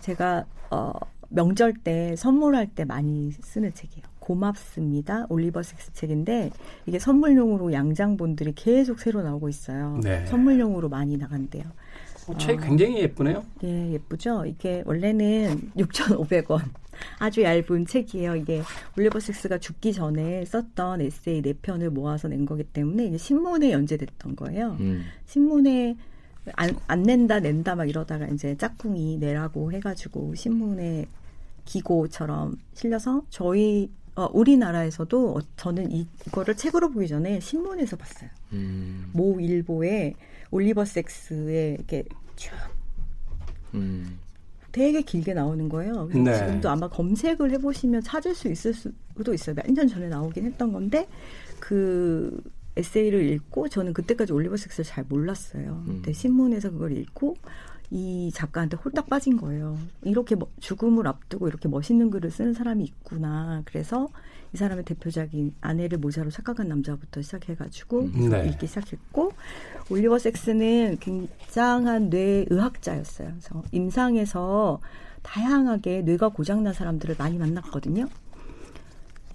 제가 0.00 0.44
어 0.70 0.92
명절 1.28 1.74
때 1.82 2.14
선물할 2.16 2.68
때 2.68 2.84
많이 2.84 3.32
쓰는 3.42 3.74
책이에요. 3.74 4.04
고맙습니다. 4.20 5.26
올리버 5.28 5.64
섹스 5.64 5.92
책인데 5.92 6.50
이게 6.86 7.00
선물용으로 7.00 7.72
양장본들이 7.72 8.52
계속 8.54 9.00
새로 9.00 9.22
나오고 9.22 9.48
있어요. 9.48 9.98
네. 10.00 10.24
선물용으로 10.26 10.88
많이 10.88 11.16
나간대요. 11.16 11.64
어, 12.28 12.38
책 12.38 12.60
굉장히 12.60 12.98
예쁘네요. 13.00 13.44
예, 13.64 13.92
예쁘죠? 13.92 14.44
이게 14.46 14.82
원래는 14.86 15.72
6,500원. 15.76 16.62
아주 17.18 17.42
얇은 17.42 17.86
책이에요. 17.86 18.36
이게 18.36 18.62
올리버 18.96 19.18
섹스가 19.18 19.58
죽기 19.58 19.92
전에 19.92 20.44
썼던 20.44 21.00
에세이 21.00 21.42
4편을 21.42 21.88
모아서 21.88 22.28
낸 22.28 22.46
거기 22.46 22.62
때문에 22.62 23.06
이게 23.06 23.18
신문에 23.18 23.72
연재됐던 23.72 24.36
거예요. 24.36 24.76
음. 24.80 25.04
신문에 25.26 25.96
안, 26.54 26.76
안 26.88 27.02
낸다, 27.02 27.40
낸다 27.40 27.76
막 27.76 27.88
이러다가 27.88 28.26
이제 28.28 28.56
짝꿍이 28.56 29.18
내라고 29.18 29.72
해가지고 29.72 30.34
신문에 30.34 31.06
기고처럼 31.64 32.56
실려서 32.74 33.22
저희, 33.30 33.90
어, 34.14 34.28
우리나라에서도 34.32 35.36
어, 35.36 35.40
저는 35.56 35.90
이, 35.90 36.06
이거를 36.26 36.56
책으로 36.56 36.90
보기 36.90 37.08
전에 37.08 37.40
신문에서 37.40 37.96
봤어요. 37.96 38.28
음. 38.52 39.10
모 39.12 39.40
일보에 39.40 40.14
올리버 40.50 40.84
섹스에 40.84 41.74
이렇게 41.78 42.04
쭉 42.36 42.50
음. 43.74 44.18
되게 44.70 45.02
길게 45.02 45.34
나오는 45.34 45.68
거예요. 45.68 46.08
그래서 46.10 46.30
네. 46.30 46.38
지금도 46.38 46.68
아마 46.70 46.88
검색을 46.88 47.50
해보시면 47.52 48.02
찾을 48.02 48.34
수 48.34 48.48
있을 48.48 48.72
수도 48.74 49.34
있어요. 49.34 49.54
몇 49.54 49.66
년 49.72 49.86
전에 49.88 50.08
나오긴 50.08 50.44
했던 50.46 50.72
건데 50.72 51.08
그 51.60 52.42
에세이를 52.76 53.22
읽고 53.30 53.68
저는 53.68 53.92
그때까지 53.92 54.32
올리버 54.32 54.56
섹스를 54.56 54.84
잘 54.84 55.04
몰랐어요. 55.08 55.84
음. 55.86 55.94
근데 55.96 56.12
신문에서 56.12 56.70
그걸 56.70 56.96
읽고 56.96 57.36
이 57.94 58.30
작가한테 58.32 58.78
홀딱 58.78 59.10
빠진 59.10 59.36
거예요. 59.36 59.76
이렇게 60.02 60.34
뭐- 60.34 60.48
죽음을 60.60 61.06
앞두고 61.06 61.46
이렇게 61.46 61.68
멋있는 61.68 62.08
글을 62.08 62.30
쓰는 62.30 62.54
사람이 62.54 62.82
있구나. 62.84 63.60
그래서 63.66 64.08
이 64.54 64.56
사람의 64.56 64.86
대표작인 64.86 65.54
아내를 65.60 65.98
모자로 65.98 66.30
착각한 66.30 66.68
남자부터 66.68 67.20
시작해가지고 67.20 68.00
음, 68.00 68.30
네. 68.30 68.48
읽기 68.48 68.66
시작했고 68.66 69.32
올리버 69.90 70.18
섹스는 70.18 70.96
굉장한 71.00 72.08
뇌의학자였어요. 72.08 73.28
그래서 73.28 73.62
임상에서 73.72 74.80
다양하게 75.22 76.00
뇌가 76.02 76.30
고장난 76.30 76.72
사람들을 76.72 77.16
많이 77.18 77.36
만났거든요. 77.36 78.06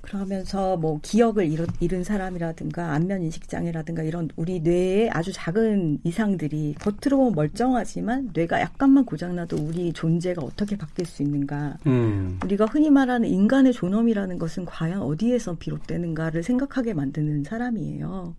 그러면서 0.08 0.78
뭐 0.78 1.00
기억을 1.02 1.48
잃은, 1.48 1.68
잃은 1.82 2.06
사람이라든가 2.06 2.94
안면 2.94 3.24
인식 3.24 3.50
장애라든가 3.50 4.04
이런 4.04 4.30
우리 4.38 4.62
뇌의 4.62 5.10
아주 5.10 5.34
작은 5.34 6.00
이상들이 6.06 6.76
겉으로 6.80 7.18
보면 7.18 7.34
멀쩡하지만 7.34 8.30
뇌가 8.34 8.62
약간만 8.62 9.04
고장나도 9.04 9.58
우리 9.58 9.92
존재가 9.92 10.42
어떻게 10.42 10.78
바뀔 10.78 11.06
수 11.06 11.24
있는가 11.24 11.78
음. 11.88 12.40
우리가 12.46 12.66
흔히 12.66 12.90
말하는 12.90 13.28
인간의 13.28 13.74
존엄이라는 13.74 14.40
것은 14.40 14.64
과연 14.64 15.02
어디에서 15.02 15.58
비롯되는가를 15.58 16.42
생각하게 16.42 16.94
만드는 16.94 17.44
사람이에요. 17.44 18.34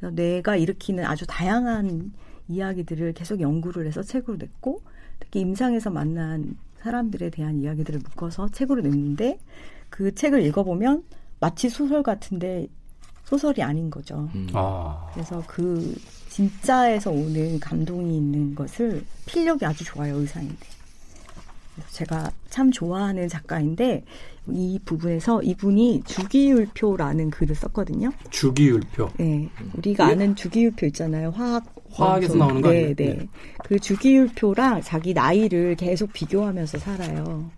그래서 0.00 0.14
뇌가 0.14 0.56
일으키는 0.56 1.04
아주 1.04 1.26
다양한 1.28 2.12
이야기들을 2.48 3.12
계속 3.12 3.42
연구를 3.42 3.86
해서 3.86 4.02
책으로 4.02 4.38
냈고 4.38 4.80
특히 5.20 5.40
임상에서 5.40 5.90
만난 5.90 6.56
사람들에 6.78 7.28
대한 7.28 7.60
이야기들을 7.60 8.00
묶어서 8.00 8.48
책으로 8.48 8.80
냈는데 8.80 9.38
그 9.92 10.12
책을 10.14 10.42
읽어보면 10.46 11.04
마치 11.38 11.68
소설 11.68 12.02
같은데 12.02 12.66
소설이 13.24 13.62
아닌 13.62 13.90
거죠. 13.90 14.28
음. 14.34 14.48
아. 14.54 15.06
그래서 15.12 15.42
그 15.46 15.94
진짜에서 16.30 17.10
오는 17.10 17.60
감동이 17.60 18.16
있는 18.16 18.54
것을 18.54 19.04
필력이 19.26 19.64
아주 19.66 19.84
좋아요 19.84 20.16
의사인데 20.16 20.66
제가 21.90 22.30
참 22.48 22.70
좋아하는 22.70 23.28
작가인데 23.28 24.04
이 24.48 24.78
부분에서 24.84 25.42
이분이 25.42 26.02
주기율표라는 26.06 27.30
글을 27.30 27.54
썼거든요. 27.54 28.10
주기율표. 28.30 29.10
네, 29.18 29.48
우리가 29.74 30.08
예? 30.08 30.12
아는 30.12 30.34
주기율표 30.34 30.86
있잖아요. 30.86 31.30
화학 31.30 31.64
화학에서. 31.90 32.36
나오는 32.36 32.62
거 32.62 32.70
네, 32.70 32.78
아니에요? 32.78 32.94
네. 32.96 33.04
네. 33.14 33.28
그 33.64 33.78
주기율표랑 33.78 34.80
자기 34.82 35.12
나이를 35.12 35.76
계속 35.76 36.12
비교하면서 36.12 36.78
살아요. 36.78 37.50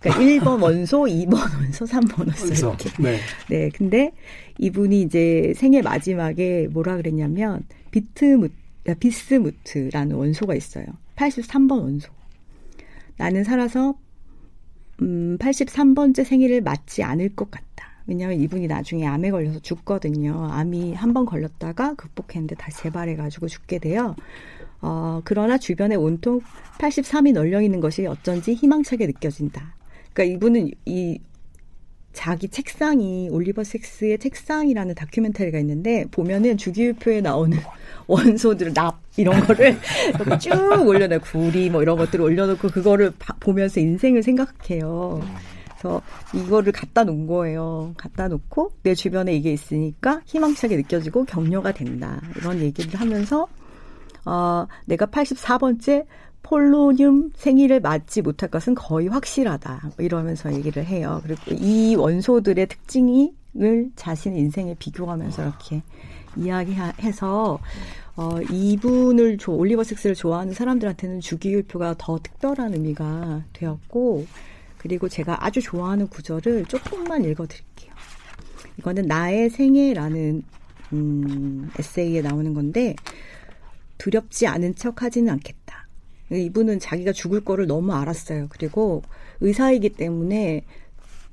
그러니까 0.00 0.44
1번 0.44 0.62
원소, 0.62 0.98
2번 1.02 1.34
원소, 1.34 1.84
3번 1.84 2.20
원소 2.20 2.44
그래서 2.44 2.68
이렇게. 2.80 3.02
네. 3.02 3.18
네, 3.48 3.68
근데 3.70 4.12
이분이 4.58 5.02
이제 5.02 5.52
생애 5.56 5.82
마지막에 5.82 6.68
뭐라 6.70 6.96
그랬냐면 6.96 7.64
비트무 7.90 8.48
아, 8.88 8.94
비스무트라는 8.94 10.16
원소가 10.16 10.54
있어요. 10.54 10.86
83번 11.16 11.82
원소. 11.82 12.10
나는 13.18 13.44
살아서 13.44 13.94
음, 15.02 15.36
83번째 15.38 16.24
생일을 16.24 16.62
맞지 16.62 17.02
않을 17.02 17.34
것 17.36 17.50
같다. 17.50 17.90
왜냐하면 18.06 18.40
이분이 18.40 18.66
나중에 18.66 19.06
암에 19.06 19.30
걸려서 19.30 19.60
죽거든요. 19.60 20.48
암이 20.50 20.94
한 20.94 21.12
번 21.12 21.26
걸렸다가 21.26 21.94
극복했는데 21.94 22.54
다시 22.56 22.78
재발해가지고 22.82 23.48
죽게 23.48 23.78
돼요. 23.78 24.16
어, 24.80 25.20
그러나 25.24 25.58
주변에 25.58 25.94
온통 25.94 26.40
83이 26.78 27.32
널려 27.34 27.60
있는 27.60 27.80
것이 27.80 28.06
어쩐지 28.06 28.54
희망차게 28.54 29.06
느껴진다. 29.06 29.74
그러니까 30.12 30.36
이분은 30.36 30.70
이 30.86 31.18
자기 32.12 32.48
책상이 32.48 33.28
올리버 33.30 33.62
섹스의 33.62 34.18
책상이라는 34.18 34.94
다큐멘터리가 34.96 35.58
있는데 35.60 36.04
보면은 36.10 36.56
주기율표에 36.56 37.20
나오는 37.20 37.56
원소들 38.08 38.74
납 38.74 39.00
이런 39.16 39.40
거를 39.46 39.76
쭉 40.40 40.50
올려놔 40.86 41.18
구리 41.18 41.70
뭐 41.70 41.82
이런 41.82 41.96
것들을 41.96 42.24
올려놓고 42.24 42.68
그거를 42.68 43.12
바- 43.18 43.34
보면서 43.38 43.78
인생을 43.80 44.22
생각해요. 44.24 45.22
그래서 45.78 46.02
이거를 46.34 46.72
갖다 46.72 47.04
놓은 47.04 47.26
거예요. 47.28 47.94
갖다 47.96 48.26
놓고 48.28 48.72
내 48.82 48.94
주변에 48.94 49.32
이게 49.34 49.52
있으니까 49.52 50.20
희망차게 50.26 50.76
느껴지고 50.76 51.24
격려가 51.24 51.72
된다. 51.72 52.20
이런 52.36 52.58
얘기를 52.60 52.98
하면서 53.00 53.46
어, 54.26 54.66
내가 54.86 55.06
84번째 55.06 56.06
폴로늄 56.42 57.30
생일을 57.36 57.80
맞지 57.80 58.22
못할 58.22 58.50
것은 58.50 58.74
거의 58.74 59.08
확실하다. 59.08 59.80
뭐 59.82 60.04
이러면서 60.04 60.52
얘기를 60.52 60.84
해요. 60.84 61.20
그리고 61.22 61.42
이 61.52 61.94
원소들의 61.94 62.66
특징을 62.66 63.90
자신의 63.96 64.38
인생에 64.38 64.74
비교하면서 64.78 65.42
이렇게 65.42 65.82
이야기해서 66.36 67.58
어, 68.16 68.40
이분을 68.50 69.38
조, 69.38 69.54
올리버 69.54 69.84
섹스를 69.84 70.14
좋아하는 70.14 70.52
사람들한테는 70.52 71.20
주기율표가 71.20 71.94
더 71.98 72.18
특별한 72.18 72.74
의미가 72.74 73.44
되었고 73.52 74.26
그리고 74.78 75.08
제가 75.08 75.44
아주 75.44 75.60
좋아하는 75.60 76.08
구절을 76.08 76.66
조금만 76.66 77.24
읽어드릴게요. 77.24 77.92
이거는 78.78 79.06
나의 79.06 79.50
생애라는 79.50 80.42
음, 80.92 81.70
에세이에 81.78 82.22
나오는 82.22 82.54
건데 82.54 82.94
두렵지 83.98 84.46
않은 84.46 84.74
척 84.74 85.02
하지는 85.02 85.32
않겠다. 85.34 85.59
이분은 86.30 86.78
자기가 86.78 87.12
죽을 87.12 87.40
거를 87.44 87.66
너무 87.66 87.92
알았어요. 87.92 88.46
그리고 88.50 89.02
의사이기 89.40 89.90
때문에 89.90 90.64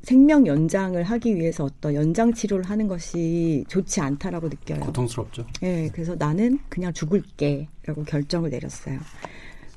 생명 0.01 0.47
연장을 0.47 1.01
하기 1.03 1.36
위해서 1.36 1.65
어떤 1.65 1.95
연장 1.95 2.33
치료를 2.33 2.65
하는 2.65 2.88
것이 2.88 3.65
좋지 3.67 3.99
않다라고 3.99 4.47
느껴요. 4.47 4.79
고통스럽죠. 4.79 5.45
네, 5.62 5.89
그래서 5.91 6.15
나는 6.15 6.60
그냥 6.69 6.93
죽을게라고 6.93 8.03
결정을 8.05 8.49
내렸어요. 8.49 8.99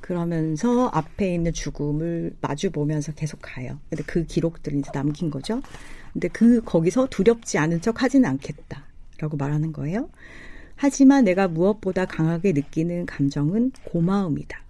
그러면서 0.01 0.89
앞에 0.89 1.35
있는 1.35 1.53
죽음을 1.53 2.35
마주 2.41 2.71
보면서 2.71 3.13
계속 3.13 3.41
가요. 3.43 3.79
근데 3.89 4.03
그 4.05 4.25
기록들을 4.25 4.79
이제 4.79 4.91
남긴 4.93 5.31
거죠. 5.31 5.63
근데 6.13 6.29
그 6.29 6.61
거기서 6.63 7.09
두렵지 7.09 7.59
않은 7.59 7.81
척 7.81 8.03
하지는 8.03 8.29
않겠다라고 8.31 9.37
말하는 9.37 9.73
거예요. 9.73 10.11
하지만 10.75 11.25
내가 11.25 11.47
무엇보다 11.47 12.07
강하게 12.07 12.53
느끼는 12.53 13.07
감정은 13.07 13.73
고마움이다. 13.85 14.70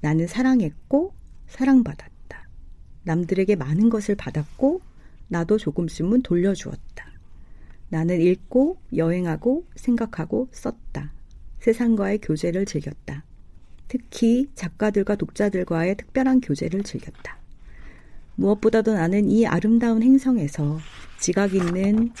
나는 0.00 0.26
사랑했고 0.26 1.12
사랑받았다. 1.48 2.48
남들에게 3.04 3.56
많은 3.56 3.88
것을 3.88 4.14
받았고 4.14 4.80
나도 5.28 5.58
조금씩은 5.58 6.22
돌려주었다. 6.22 7.06
나는 7.88 8.20
읽고 8.20 8.78
여행하고 8.94 9.64
생각하고 9.76 10.48
썼다. 10.52 11.12
세상과의 11.60 12.18
교제를 12.18 12.66
즐겼다. 12.66 13.24
특히 13.88 14.48
작가들과 14.54 15.14
독자들과의 15.16 15.96
특별한 15.96 16.40
교제를 16.40 16.82
즐겼다. 16.82 17.38
무엇보다도 18.34 18.94
나는 18.94 19.30
이 19.30 19.46
아름다운 19.46 20.02
행성에서 20.02 20.78
지각 21.18 21.54
있는 21.54 22.12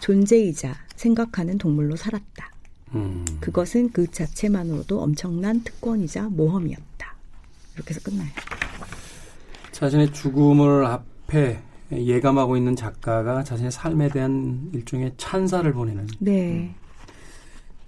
존재이자 0.00 0.74
생각하는 0.96 1.58
동물로 1.58 1.96
살았다. 1.96 2.50
음. 2.94 3.24
그것은 3.40 3.90
그 3.92 4.10
자체만으로도 4.10 5.00
엄청난 5.00 5.62
특권이자 5.62 6.28
모험이었다. 6.30 7.14
이렇게 7.74 7.90
해서 7.94 8.00
끝나요. 8.02 8.28
자신의 9.72 10.12
죽음을 10.12 10.84
앞에 10.84 11.60
예감하고 11.92 12.56
있는 12.56 12.76
작가가 12.76 13.42
자신의 13.42 13.72
삶에 13.72 14.08
대한 14.10 14.70
일종의 14.72 15.14
찬사를 15.16 15.72
보내는 15.72 16.06
네. 16.18 16.74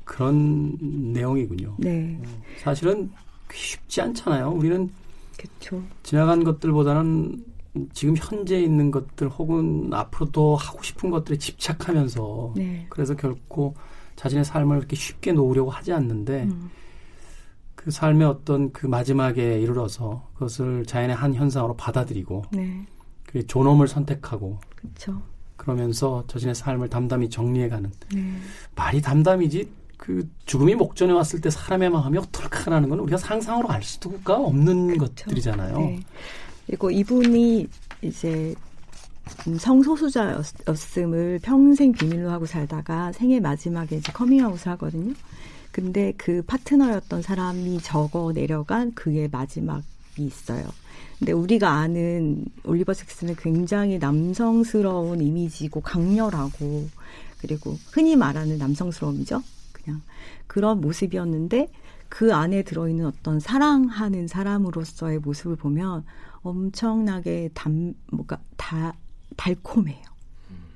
그런 0.04 0.76
내용이군요. 1.12 1.76
네. 1.78 2.20
사실은 2.60 3.10
쉽지 3.52 4.00
않잖아요. 4.00 4.50
우리는 4.50 4.90
그쵸. 5.36 5.82
지나간 6.02 6.44
것들보다는 6.44 7.44
지금 7.92 8.14
현재 8.16 8.60
있는 8.60 8.90
것들 8.90 9.28
혹은 9.28 9.90
앞으로 9.92 10.30
또 10.30 10.56
하고 10.56 10.82
싶은 10.82 11.10
것들에 11.10 11.38
집착하면서 11.38 12.54
네. 12.56 12.86
그래서 12.88 13.14
결코 13.14 13.74
자신의 14.16 14.44
삶을 14.44 14.78
이렇게 14.78 14.96
쉽게 14.96 15.32
놓으려고 15.32 15.70
하지 15.70 15.92
않는데 15.92 16.44
음. 16.44 16.70
그 17.74 17.90
삶의 17.90 18.26
어떤 18.26 18.72
그 18.72 18.86
마지막에 18.86 19.58
이르러서 19.60 20.28
그것을 20.34 20.86
자연의 20.86 21.16
한 21.16 21.34
현상으로 21.34 21.76
받아들이고 21.76 22.44
네. 22.52 22.86
그 23.26 23.44
존엄을 23.46 23.88
선택하고 23.88 24.58
그쵸. 24.76 25.20
그러면서 25.56 26.24
자신의 26.28 26.54
삶을 26.54 26.88
담담히 26.88 27.28
정리해가는 27.28 27.90
네. 28.14 28.36
말이 28.76 29.00
담담이지 29.00 29.68
그 29.96 30.28
죽음이 30.46 30.74
목전에 30.74 31.12
왔을 31.12 31.40
때 31.40 31.50
사람의 31.50 31.90
마음이 31.90 32.18
어떨까라는 32.18 32.88
건 32.88 33.00
우리가 33.00 33.16
상상으로 33.18 33.68
알 33.68 33.82
수가 33.82 34.36
없는 34.36 34.98
그쵸. 34.98 35.26
것들이잖아요. 35.26 35.78
네. 35.78 36.00
그리고 36.66 36.90
이분이 36.90 37.66
이제 38.02 38.54
성소수자였음을 39.58 41.40
평생 41.42 41.92
비밀로 41.92 42.30
하고 42.30 42.46
살다가 42.46 43.12
생애 43.12 43.40
마지막에 43.40 43.96
이제 43.96 44.12
커밍아웃을 44.12 44.72
하거든요. 44.72 45.14
근데 45.70 46.12
그 46.16 46.42
파트너였던 46.46 47.22
사람이 47.22 47.80
적어 47.80 48.32
내려간 48.32 48.94
그의 48.94 49.28
마지막이 49.30 49.82
있어요. 50.18 50.64
근데 51.18 51.32
우리가 51.32 51.70
아는 51.70 52.44
올리버 52.64 52.94
섹스는 52.94 53.36
굉장히 53.36 53.98
남성스러운 53.98 55.20
이미지고 55.22 55.80
강렬하고 55.80 56.88
그리고 57.38 57.76
흔히 57.92 58.16
말하는 58.16 58.58
남성스러움이죠. 58.58 59.42
그냥 59.72 60.02
그런 60.46 60.80
모습이었는데 60.80 61.68
그 62.08 62.34
안에 62.34 62.62
들어있는 62.62 63.06
어떤 63.06 63.40
사랑하는 63.40 64.28
사람으로서의 64.28 65.20
모습을 65.20 65.56
보면 65.56 66.04
엄청나게 66.42 67.50
담, 67.54 67.94
뭐가 68.10 68.38
다 68.56 68.92
달콤해요. 69.36 70.02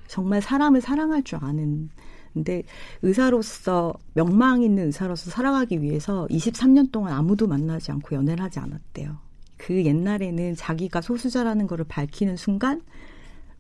정말 0.07 0.41
사람을 0.41 0.81
사랑할 0.81 1.23
줄 1.23 1.39
아는 1.43 1.91
근데 2.33 2.63
의사로서 3.01 3.95
명망 4.13 4.63
있는 4.63 4.87
의사로서 4.87 5.31
살아가기 5.31 5.81
위해서 5.81 6.27
23년 6.31 6.93
동안 6.93 7.15
아무도 7.15 7.47
만나지 7.47 7.93
않고 7.93 8.15
연애를 8.15 8.45
하지 8.45 8.59
않았대요. 8.59 9.17
그 9.57 9.85
옛날에는 9.85 10.55
자기가 10.55 11.01
소수자라는 11.01 11.67
거를 11.67 11.87
밝히는 11.89 12.37
순간 12.37 12.83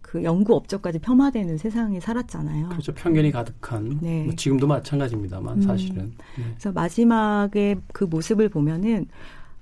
그 0.02 0.22
연구 0.22 0.54
업적까지 0.54 0.98
폄하되는 0.98 1.56
세상에 1.56 2.00
살았잖아요. 2.00 2.68
그렇죠. 2.68 2.92
편견이 2.94 3.32
가득한. 3.32 3.98
네. 4.02 4.24
뭐 4.24 4.34
지금도 4.36 4.66
마찬가지입니다만 4.66 5.62
사실은. 5.62 5.96
음. 5.96 6.14
네. 6.36 6.44
그래서 6.50 6.70
마지막에 6.72 7.76
그 7.92 8.04
모습을 8.04 8.50
보면은 8.50 9.08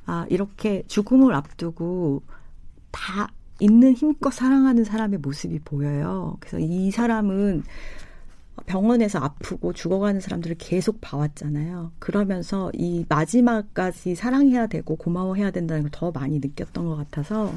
아 0.07 0.27
이렇게 0.29 0.83
죽음을 0.89 1.33
앞두고 1.35 2.23
다 2.91 3.29
있는 3.65 3.95
힘껏 3.95 4.31
사랑하는 4.31 4.85
사람의 4.85 5.21
모습이 5.21 5.61
보여요. 5.61 6.37
그래서 6.41 6.59
이 6.59 6.91
사람은 6.91 7.63
병원에서 8.67 9.19
아프고 9.19 9.73
죽어가는 9.73 10.21
사람들을 10.21 10.57
계속 10.59 11.01
봐왔잖아요. 11.01 11.93
그러면서 11.99 12.71
이 12.75 13.05
마지막까지 13.09 14.15
사랑해야 14.15 14.67
되고 14.67 14.97
고마워해야 14.97 15.51
된다는 15.51 15.83
걸 15.83 15.91
더 15.95 16.11
많이 16.11 16.41
느꼈던 16.41 16.85
것 16.87 16.97
같아서 16.97 17.55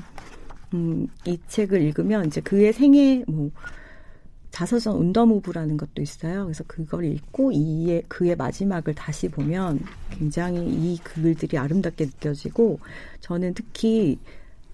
음, 0.74 1.08
이 1.26 1.38
책을 1.48 1.82
읽으면 1.82 2.28
이제 2.28 2.40
그의 2.42 2.72
생애 2.74 3.24
뭐 3.28 3.52
자서전 4.52 4.96
운더무브라는 4.96 5.76
것도 5.78 6.02
있어요. 6.02 6.46
그래서 6.46 6.64
그걸 6.68 7.06
읽고 7.06 7.52
이의 7.52 8.04
그의 8.08 8.36
마지막을 8.36 8.96
다시 8.96 9.28
보면 9.28 9.82
굉장히 10.12 10.66
이 10.66 10.98
글들이 11.04 11.58
아름답게 11.58 12.06
느껴지고 12.06 12.80
저는 13.20 13.54
특히 13.54 14.18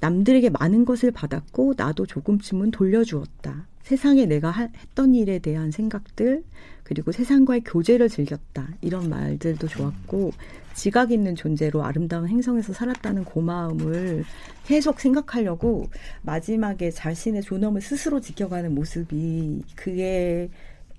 남들에게 0.03 0.49
많은 0.49 0.83
것을 0.83 1.11
받았고 1.11 1.75
나도 1.77 2.05
조금쯤은 2.05 2.71
돌려주었다. 2.71 3.67
세상에 3.83 4.25
내가 4.25 4.51
하, 4.51 4.63
했던 4.63 5.15
일에 5.15 5.39
대한 5.39 5.71
생각들 5.71 6.43
그리고 6.83 7.13
세상과의 7.13 7.61
교제를 7.63 8.09
즐겼다 8.09 8.67
이런 8.81 9.09
말들도 9.09 9.65
좋았고 9.65 10.31
지각 10.73 11.13
있는 11.13 11.35
존재로 11.35 11.85
아름다운 11.85 12.27
행성에서 12.27 12.73
살았다는 12.73 13.23
고마움을 13.23 14.25
계속 14.65 14.99
생각하려고 14.99 15.85
마지막에 16.21 16.91
자신의 16.91 17.41
존엄을 17.41 17.79
스스로 17.79 18.19
지켜가는 18.19 18.75
모습이 18.75 19.61
그의 19.77 20.49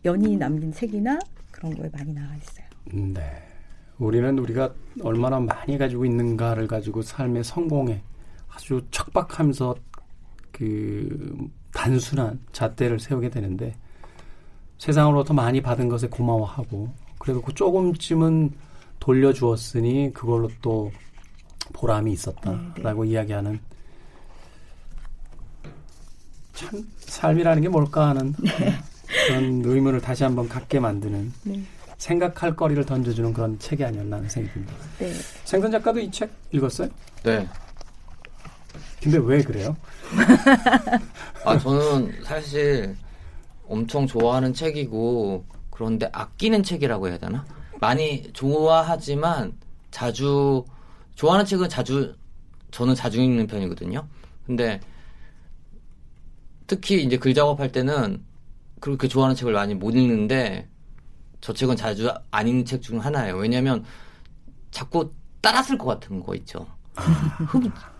연인이 0.06 0.38
남긴 0.38 0.72
책이나 0.72 1.18
그런 1.50 1.74
거에 1.74 1.90
많이 1.92 2.14
나와 2.14 2.28
있어요. 2.36 2.66
네. 3.12 3.20
우리는 3.98 4.38
우리가 4.38 4.72
얼마나 5.02 5.40
많이 5.40 5.76
가지고 5.76 6.06
있는가를 6.06 6.66
가지고 6.68 7.02
삶의 7.02 7.44
성공에 7.44 8.00
아주 8.54 8.82
척박하면서 8.90 9.74
그 10.52 11.36
단순한 11.72 12.40
잣대를 12.52 13.00
세우게 13.00 13.30
되는데 13.30 13.74
세상으로부터 14.78 15.34
많이 15.34 15.60
받은 15.60 15.88
것에 15.88 16.08
고마워하고 16.08 16.92
그래도 17.18 17.42
그 17.42 17.52
조금쯤은 17.54 18.52
돌려주었으니 19.00 20.12
그걸로 20.14 20.48
또 20.62 20.92
보람이 21.72 22.12
있었다라고 22.12 23.04
네, 23.04 23.08
네. 23.08 23.12
이야기하는 23.12 23.60
참 26.52 26.86
삶이라는 26.98 27.62
게 27.62 27.68
뭘까 27.68 28.08
하는 28.10 28.32
네. 28.42 28.74
그런 29.26 29.62
의문을 29.64 30.00
다시 30.00 30.22
한번 30.24 30.48
갖게 30.48 30.78
만드는 30.78 31.32
네. 31.44 31.62
생각할 31.98 32.54
거리를 32.54 32.84
던져주는 32.84 33.32
그런 33.32 33.58
책이 33.58 33.84
아니었나 33.84 34.16
하는 34.16 34.28
생각이 34.28 34.52
듭니다. 34.54 34.74
네. 34.98 35.12
생선 35.44 35.70
작가도 35.70 36.00
이 36.00 36.10
책 36.10 36.30
읽었어요? 36.52 36.88
네. 37.24 37.48
근데 39.04 39.18
왜 39.18 39.42
그래요? 39.42 39.76
아, 41.44 41.58
저는 41.58 42.24
사실 42.24 42.96
엄청 43.68 44.06
좋아하는 44.06 44.54
책이고, 44.54 45.44
그런데 45.70 46.08
아끼는 46.10 46.62
책이라고 46.62 47.08
해야 47.08 47.18
되나? 47.18 47.44
많이 47.80 48.22
좋아하지만 48.32 49.52
자주, 49.90 50.64
좋아하는 51.16 51.44
책은 51.44 51.68
자주, 51.68 52.16
저는 52.70 52.94
자주 52.94 53.20
읽는 53.20 53.46
편이거든요. 53.46 54.06
근데 54.46 54.80
특히 56.66 57.02
이제 57.04 57.18
글 57.18 57.34
작업할 57.34 57.72
때는 57.72 58.24
그렇게 58.80 59.06
좋아하는 59.06 59.36
책을 59.36 59.52
많이 59.52 59.74
못 59.74 59.94
읽는데 59.94 60.66
저 61.42 61.52
책은 61.52 61.76
자주 61.76 62.10
안 62.30 62.48
읽는 62.48 62.64
책 62.64 62.80
중 62.80 63.04
하나예요. 63.04 63.36
왜냐면 63.36 63.84
자꾸 64.70 65.12
따라 65.42 65.62
쓸 65.62 65.76
것 65.76 65.84
같은 65.84 66.20
거 66.20 66.34
있죠. 66.36 66.66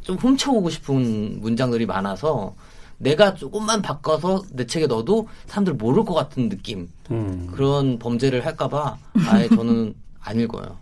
좀 0.00 0.16
훔쳐오고 0.16 0.70
싶은 0.70 1.40
문장들이 1.40 1.86
많아서 1.86 2.54
내가 2.98 3.34
조금만 3.34 3.80
바꿔서 3.82 4.42
내 4.50 4.66
책에 4.66 4.86
넣어도 4.86 5.28
사람들 5.46 5.74
모를 5.74 6.04
것 6.04 6.14
같은 6.14 6.48
느낌 6.48 6.88
음. 7.10 7.48
그런 7.52 7.98
범죄를 7.98 8.44
할까봐 8.44 8.96
아예 9.28 9.48
저는 9.48 9.94
안 10.20 10.40
읽어요. 10.40 10.76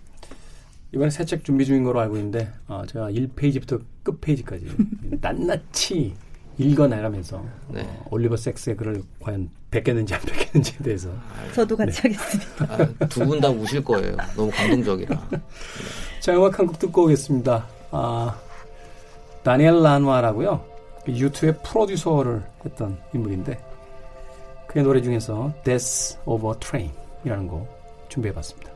이번에 0.94 1.10
새 1.10 1.24
책 1.24 1.44
준비 1.44 1.66
중인 1.66 1.84
걸로 1.84 2.00
알고 2.00 2.16
있는데 2.16 2.50
어, 2.68 2.82
제가 2.86 3.10
1페이지부터 3.10 3.82
끝 4.02 4.18
페이지까지 4.20 4.66
낱낱이 5.20 6.14
읽어나가면서 6.58 7.44
네. 7.68 7.82
어, 7.82 8.06
올리버 8.10 8.36
섹스의 8.36 8.76
글을 8.78 9.02
과연 9.20 9.50
뵙겠는지 9.70 10.14
안 10.14 10.20
뵙겠는지에 10.22 10.78
대해서 10.78 11.10
저도 11.54 11.76
같이 11.76 12.00
하겠습니다. 12.00 12.64
아, 13.00 13.06
두분 13.08 13.40
다 13.40 13.50
우실 13.50 13.84
거예요. 13.84 14.16
너무 14.34 14.50
감동적이라. 14.50 15.28
자 16.20 16.34
음악 16.34 16.58
한 16.58 16.66
곡 16.66 16.78
듣고 16.78 17.04
오겠습니다. 17.04 17.66
아, 17.90 18.38
다니엘 19.46 19.80
란와라고요. 19.80 20.60
그 21.04 21.12
유튜브의 21.12 21.54
프로듀서를 21.62 22.42
했던 22.64 22.98
인물인데 23.14 23.56
그의 24.66 24.84
노래 24.84 25.00
중에서 25.00 25.52
Death 25.62 26.18
of 26.26 26.44
a 26.48 26.54
Train이라는 26.58 27.46
곡 27.46 27.68
준비해봤습니다. 28.08 28.75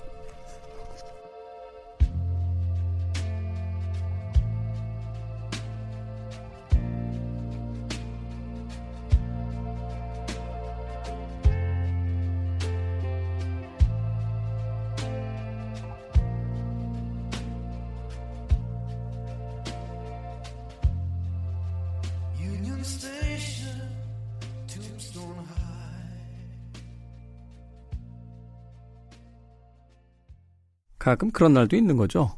가끔 31.01 31.31
그런 31.31 31.55
날도 31.55 31.77
있는 31.77 31.97
거죠. 31.97 32.37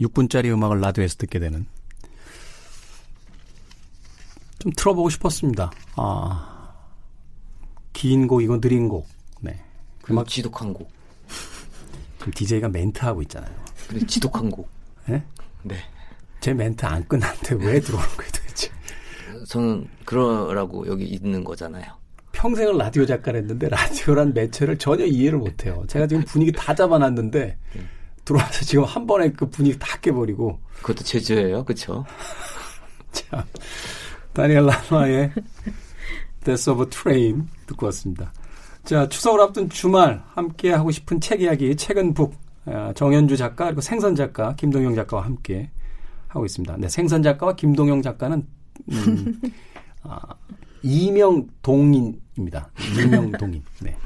6분짜리 0.00 0.46
음악을 0.50 0.80
라디오에서 0.80 1.16
듣게 1.16 1.38
되는. 1.40 1.66
좀 4.60 4.72
틀어보고 4.76 5.10
싶었습니다. 5.10 5.72
아, 5.96 6.72
긴 7.92 8.28
곡이고 8.28 8.60
느린 8.60 8.88
곡. 8.88 9.08
네. 9.40 9.60
그리고 10.02 10.24
지독한 10.24 10.72
곡. 10.72 10.90
지금 12.18 12.32
DJ가 12.32 12.68
멘트하고 12.68 13.22
있잖아요. 13.22 13.52
그리고 13.88 14.06
지독한 14.06 14.50
곡. 14.50 14.68
네? 15.06 15.24
네. 15.64 15.76
제 16.40 16.54
멘트 16.54 16.86
안 16.86 17.06
끝났는데 17.08 17.56
왜 17.56 17.80
들어오는 17.80 18.08
거예요 18.16 18.30
도대체. 18.30 18.70
저는 19.48 19.88
그러라고 20.04 20.86
여기 20.86 21.06
있는 21.06 21.42
거잖아요. 21.42 21.99
평생을 22.40 22.78
라디오 22.78 23.04
작가를 23.04 23.40
했는데 23.40 23.68
라디오란 23.68 24.32
매체를 24.32 24.78
전혀 24.78 25.04
이해를 25.04 25.38
못해요. 25.38 25.84
제가 25.88 26.06
지금 26.06 26.24
분위기 26.24 26.50
다 26.50 26.74
잡아놨는데 26.74 27.58
들어와서 28.24 28.64
지금 28.64 28.84
한 28.84 29.06
번에 29.06 29.30
그 29.30 29.48
분위기 29.48 29.78
다 29.78 29.98
깨버리고 30.00 30.58
그것도 30.76 31.04
제주예요, 31.04 31.62
그쵸? 31.64 32.04
자, 33.12 33.44
다니엘 34.32 34.64
라마의 34.64 35.32
Death 36.44 36.70
of 36.70 36.82
a 36.82 36.88
Train 36.88 37.46
듣고 37.66 37.86
왔습니다. 37.86 38.32
자, 38.84 39.06
추석을 39.06 39.40
앞둔 39.42 39.68
주말 39.68 40.22
함께 40.28 40.72
하고 40.72 40.90
싶은 40.90 41.20
책 41.20 41.42
이야기, 41.42 41.76
책은 41.76 42.14
북, 42.14 42.34
아, 42.64 42.94
정현주 42.94 43.36
작가, 43.36 43.66
그리고 43.66 43.82
생선 43.82 44.14
작가, 44.14 44.54
김동영 44.54 44.94
작가와 44.94 45.24
함께 45.24 45.70
하고 46.28 46.46
있습니다. 46.46 46.76
네, 46.78 46.88
생선 46.88 47.22
작가와 47.22 47.54
김동영 47.54 48.00
작가는, 48.00 48.46
음, 48.92 49.40
아, 50.02 50.20
이명동인입니다. 50.82 52.70
이명동인. 53.04 53.62
네. 53.80 53.96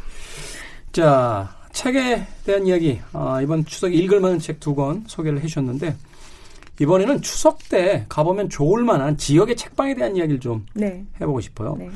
자, 0.92 1.54
책에 1.72 2.26
대한 2.44 2.66
이야기, 2.66 3.00
아, 3.12 3.40
이번 3.42 3.64
추석 3.64 3.92
읽을 3.92 4.20
만한 4.20 4.38
책 4.38 4.60
두 4.60 4.74
권 4.74 5.04
소개를 5.06 5.40
해 5.40 5.46
주셨는데, 5.46 5.96
이번에는 6.80 7.22
추석 7.22 7.58
때 7.68 8.04
가보면 8.08 8.48
좋을 8.48 8.82
만한 8.82 9.16
지역의 9.16 9.56
책방에 9.56 9.94
대한 9.94 10.16
이야기를 10.16 10.40
좀 10.40 10.66
네. 10.74 11.04
해보고 11.20 11.40
싶어요. 11.40 11.76
네. 11.78 11.88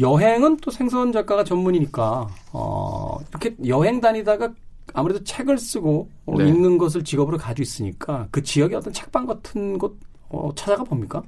여행은 0.00 0.56
또 0.58 0.70
생선 0.70 1.12
작가가 1.12 1.44
전문이니까 1.44 2.26
어, 2.54 3.18
이렇게 3.28 3.54
여행 3.66 4.00
다니다가 4.00 4.50
아무래도 4.94 5.22
책을 5.22 5.58
쓰고 5.58 6.08
어, 6.24 6.38
네. 6.38 6.48
읽는 6.48 6.78
것을 6.78 7.04
직업으로 7.04 7.36
가지고 7.36 7.62
있으니까 7.62 8.28
그 8.30 8.42
지역의 8.42 8.78
어떤 8.78 8.94
책방 8.94 9.26
같은 9.26 9.76
곳 9.76 9.98
어, 10.30 10.50
찾아가 10.56 10.84
봅니까? 10.84 11.22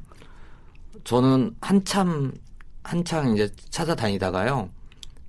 저는 1.05 1.55
한참, 1.61 2.33
한창 2.85 3.35
이제 3.35 3.51
찾아다니다가요. 3.71 4.69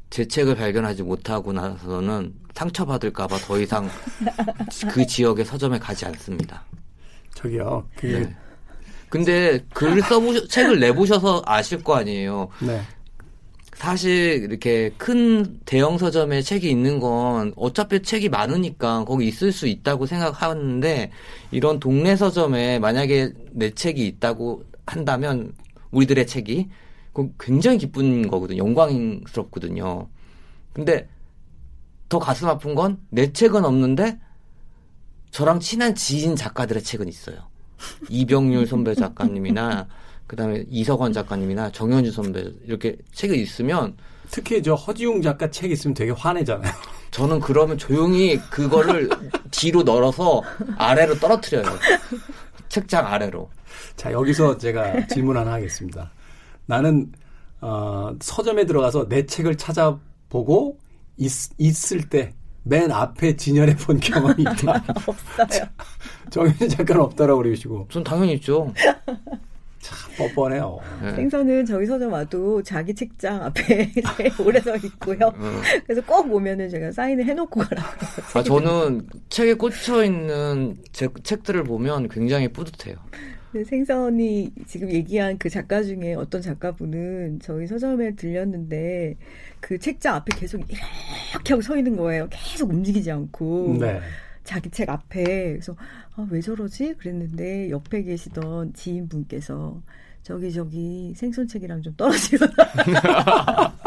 제 0.10 0.28
책을 0.28 0.56
발견하지 0.56 1.04
못하고 1.04 1.52
나서는 1.52 2.34
상처받을까봐 2.54 3.38
더 3.38 3.60
이상 3.60 3.90
그 4.92 5.06
지역의 5.06 5.46
서점에 5.46 5.80
가지 5.80 6.06
않습니다. 6.06 6.64
저기요. 7.34 7.88
그 7.96 8.06
네. 8.06 8.36
근데 9.10 9.60
글을 9.74 10.02
써보셔, 10.02 10.48
책을 10.48 10.80
내보셔서 10.80 11.42
아실 11.46 11.84
거 11.84 11.96
아니에요. 11.96 12.50
네. 12.62 12.82
사실 13.74 14.44
이렇게 14.44 14.92
큰 14.98 15.60
대형 15.66 15.98
서점에 15.98 16.42
책이 16.42 16.70
있는 16.70 17.00
건 17.00 17.54
어차피 17.58 18.02
책이 18.02 18.30
많으니까 18.30 19.04
거기 19.04 19.28
있을 19.28 19.52
수 19.52 19.68
있다고 19.68 20.06
생각하는데 20.06 21.12
이런 21.52 21.80
동네 21.80 22.16
서점에 22.16 22.80
만약에 22.80 23.34
내 23.52 23.70
책이 23.72 24.08
있다고 24.08 24.64
한다면 24.86 25.54
우리들의 25.92 26.26
책이 26.26 26.70
그 27.16 27.32
굉장히 27.40 27.78
기쁜 27.78 28.28
거거든요. 28.28 28.58
영광스럽거든요. 28.60 30.08
근데 30.74 31.08
더 32.10 32.20
가슴 32.20 32.48
아픈 32.50 32.76
건 32.76 33.00
내 33.10 33.32
책은 33.32 33.64
없는데 33.66 34.20
저랑 35.32 35.60
친한 35.62 35.96
지인 35.96 36.36
작가들의 36.36 36.84
책은 36.84 37.08
있어요. 37.08 37.38
이병률 38.10 38.68
선배 38.68 38.94
작가님이나 38.94 39.88
그다음에 40.28 40.66
이석원 40.70 41.14
작가님이나 41.14 41.72
정현주 41.72 42.12
선배 42.12 42.52
이렇게 42.66 42.98
책이 43.14 43.42
있으면 43.42 43.96
특히 44.30 44.62
저 44.62 44.74
허지웅 44.76 45.22
작가 45.22 45.50
책 45.50 45.72
있으면 45.72 45.94
되게 45.94 46.12
화내잖아요. 46.12 46.74
저는 47.12 47.40
그러면 47.40 47.78
조용히 47.78 48.38
그거를 48.50 49.10
뒤로 49.52 49.84
널어서 49.84 50.42
아래로 50.78 51.16
떨어뜨려요. 51.20 51.66
책장 52.68 53.06
아래로. 53.08 53.50
자, 53.96 54.12
여기서 54.12 54.58
제가 54.58 55.08
질문 55.08 55.38
하나 55.38 55.54
하겠습니다. 55.54 56.12
나는 56.66 57.12
어, 57.62 58.16
서점에 58.20 58.66
들어가서 58.66 59.08
내 59.08 59.26
책을 59.26 59.56
찾아보고 59.58 60.78
있, 61.18 61.32
있을 61.58 62.10
때 62.10 62.34
맨 62.68 62.92
앞에 62.92 63.36
진열해 63.36 63.76
본 63.76 64.00
경험이 64.00 64.42
있다. 64.42 64.84
없어요. 65.06 65.70
정현 66.32 66.68
작가는 66.70 67.00
없다라고 67.02 67.44
그러시고 67.44 67.88
전 67.92 68.04
당연히 68.04 68.34
있죠. 68.34 68.74
참 69.80 69.98
뻔뻔해요. 70.18 70.80
네. 71.04 71.14
생선은 71.14 71.66
저희 71.68 71.86
서점 71.86 72.12
와도 72.12 72.64
자기 72.64 72.96
책장 72.96 73.44
앞에 73.44 73.92
오래 74.44 74.60
서 74.60 74.76
있고요. 74.78 75.32
음. 75.36 75.62
그래서 75.86 76.02
꼭 76.08 76.34
오면은 76.34 76.68
제가 76.72 76.92
사인을 76.92 77.24
해놓고 77.26 77.60
가라고. 77.60 77.88
아, 78.34 78.42
저는 78.42 79.08
책에 79.30 79.54
꽂혀 79.54 80.04
있는 80.04 80.76
제 80.92 81.08
책들을 81.22 81.64
보면 81.66 82.10
굉장히 82.10 82.48
뿌듯해요. 82.48 82.96
근데 83.56 83.70
생선이 83.70 84.52
지금 84.66 84.92
얘기한 84.92 85.38
그 85.38 85.50
작가 85.50 85.82
중에 85.82 86.14
어떤 86.14 86.42
작가분은 86.42 87.40
저희 87.42 87.66
서점에 87.68 88.14
들렸는데 88.16 89.16
그 89.62 89.80
책장 89.80 90.16
앞에 90.16 90.38
계속 90.38 90.60
이렇게 90.70 91.54
하고 91.54 91.62
서 91.62 91.78
있는 91.78 91.96
거예요. 91.96 92.28
계속 92.30 92.70
움직이지 92.70 93.10
않고. 93.10 93.78
네. 93.80 94.02
자기 94.44 94.70
책 94.70 94.90
앞에 94.90 95.24
그래서 95.54 95.74
아, 96.16 96.28
왜 96.30 96.42
저러지 96.42 96.96
그랬는데 96.96 97.70
옆에 97.70 98.04
계시던 98.04 98.74
지인분께서 98.74 99.82
저기 100.22 100.52
저기 100.52 101.14
생선책이랑 101.16 101.82
좀 101.82 101.94
떨어지거나 101.96 102.52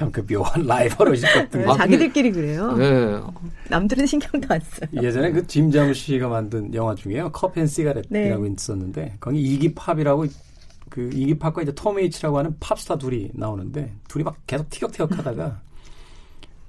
참 0.00 0.10
그 0.10 0.24
묘한 0.26 0.64
라이벌의식 0.66 1.28
같은 1.32 1.64
거. 1.66 1.72
아, 1.74 1.76
자기들끼리 1.76 2.32
그래요. 2.32 2.72
네. 2.72 3.20
남들은 3.68 4.06
신경도 4.06 4.48
안 4.54 4.58
써요. 4.60 4.88
예전에 5.02 5.30
그 5.30 5.46
짐 5.46 5.70
자무시가 5.70 6.26
만든 6.28 6.72
영화 6.72 6.94
중에요. 6.94 7.30
Coffee 7.32 7.55
and 7.55 7.66
Cigarette이라고 7.66 8.44
네. 8.44 8.50
있었는데 8.56 9.16
거기 9.20 9.42
이기 9.42 9.74
팝이라고 9.74 10.24
그 10.88 11.10
이기 11.12 11.38
팝과 11.38 11.62
이제 11.62 11.72
톰 11.74 11.98
웨이츠라고 11.98 12.38
하는 12.38 12.56
팝스타 12.60 12.96
둘이 12.96 13.30
나오는데 13.34 13.92
둘이 14.08 14.24
막 14.24 14.36
계속 14.46 14.70
티격태격 14.70 15.18
하다가 15.18 15.60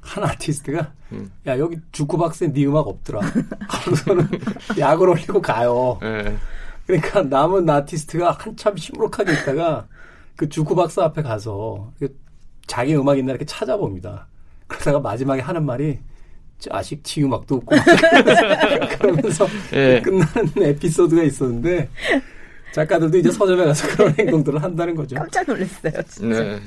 한 0.01 0.23
아티스트가 0.25 0.91
음. 1.13 1.31
야 1.47 1.57
여기 1.57 1.77
주크박스에 1.93 2.51
네 2.51 2.65
음악 2.65 2.85
없더라. 2.87 3.21
하고서는 3.69 4.27
약을 4.77 5.07
올리고 5.07 5.41
가요. 5.41 5.97
네. 6.01 6.35
그러니까 6.85 7.21
남은 7.21 7.69
아티스트가 7.69 8.31
한참 8.39 8.75
시무룩하게 8.75 9.31
있다가 9.33 9.87
그 10.35 10.49
주쿠박스 10.49 10.99
앞에 10.99 11.21
가서 11.21 11.93
그 11.97 12.13
자기 12.71 12.95
음악 12.95 13.17
있나 13.17 13.31
이렇게 13.31 13.43
찾아봅니다. 13.43 14.27
그러다가 14.65 15.01
마지막에 15.01 15.41
하는 15.41 15.65
말이 15.65 15.99
지 17.03 17.21
음악도 17.21 17.55
없고 17.55 17.75
그러면서 18.97 19.45
예. 19.73 19.99
끝나는 20.01 20.53
에피소드가 20.55 21.21
있었는데 21.23 21.89
작가들도 22.71 23.17
이제 23.17 23.29
서점에 23.29 23.65
가서 23.65 23.89
그런 23.89 24.15
행동들을 24.17 24.63
한다는 24.63 24.95
거죠. 24.95 25.17
깜짝 25.17 25.45
놀랐어요. 25.47 26.01
진짜. 26.07 26.43
네. 26.43 26.59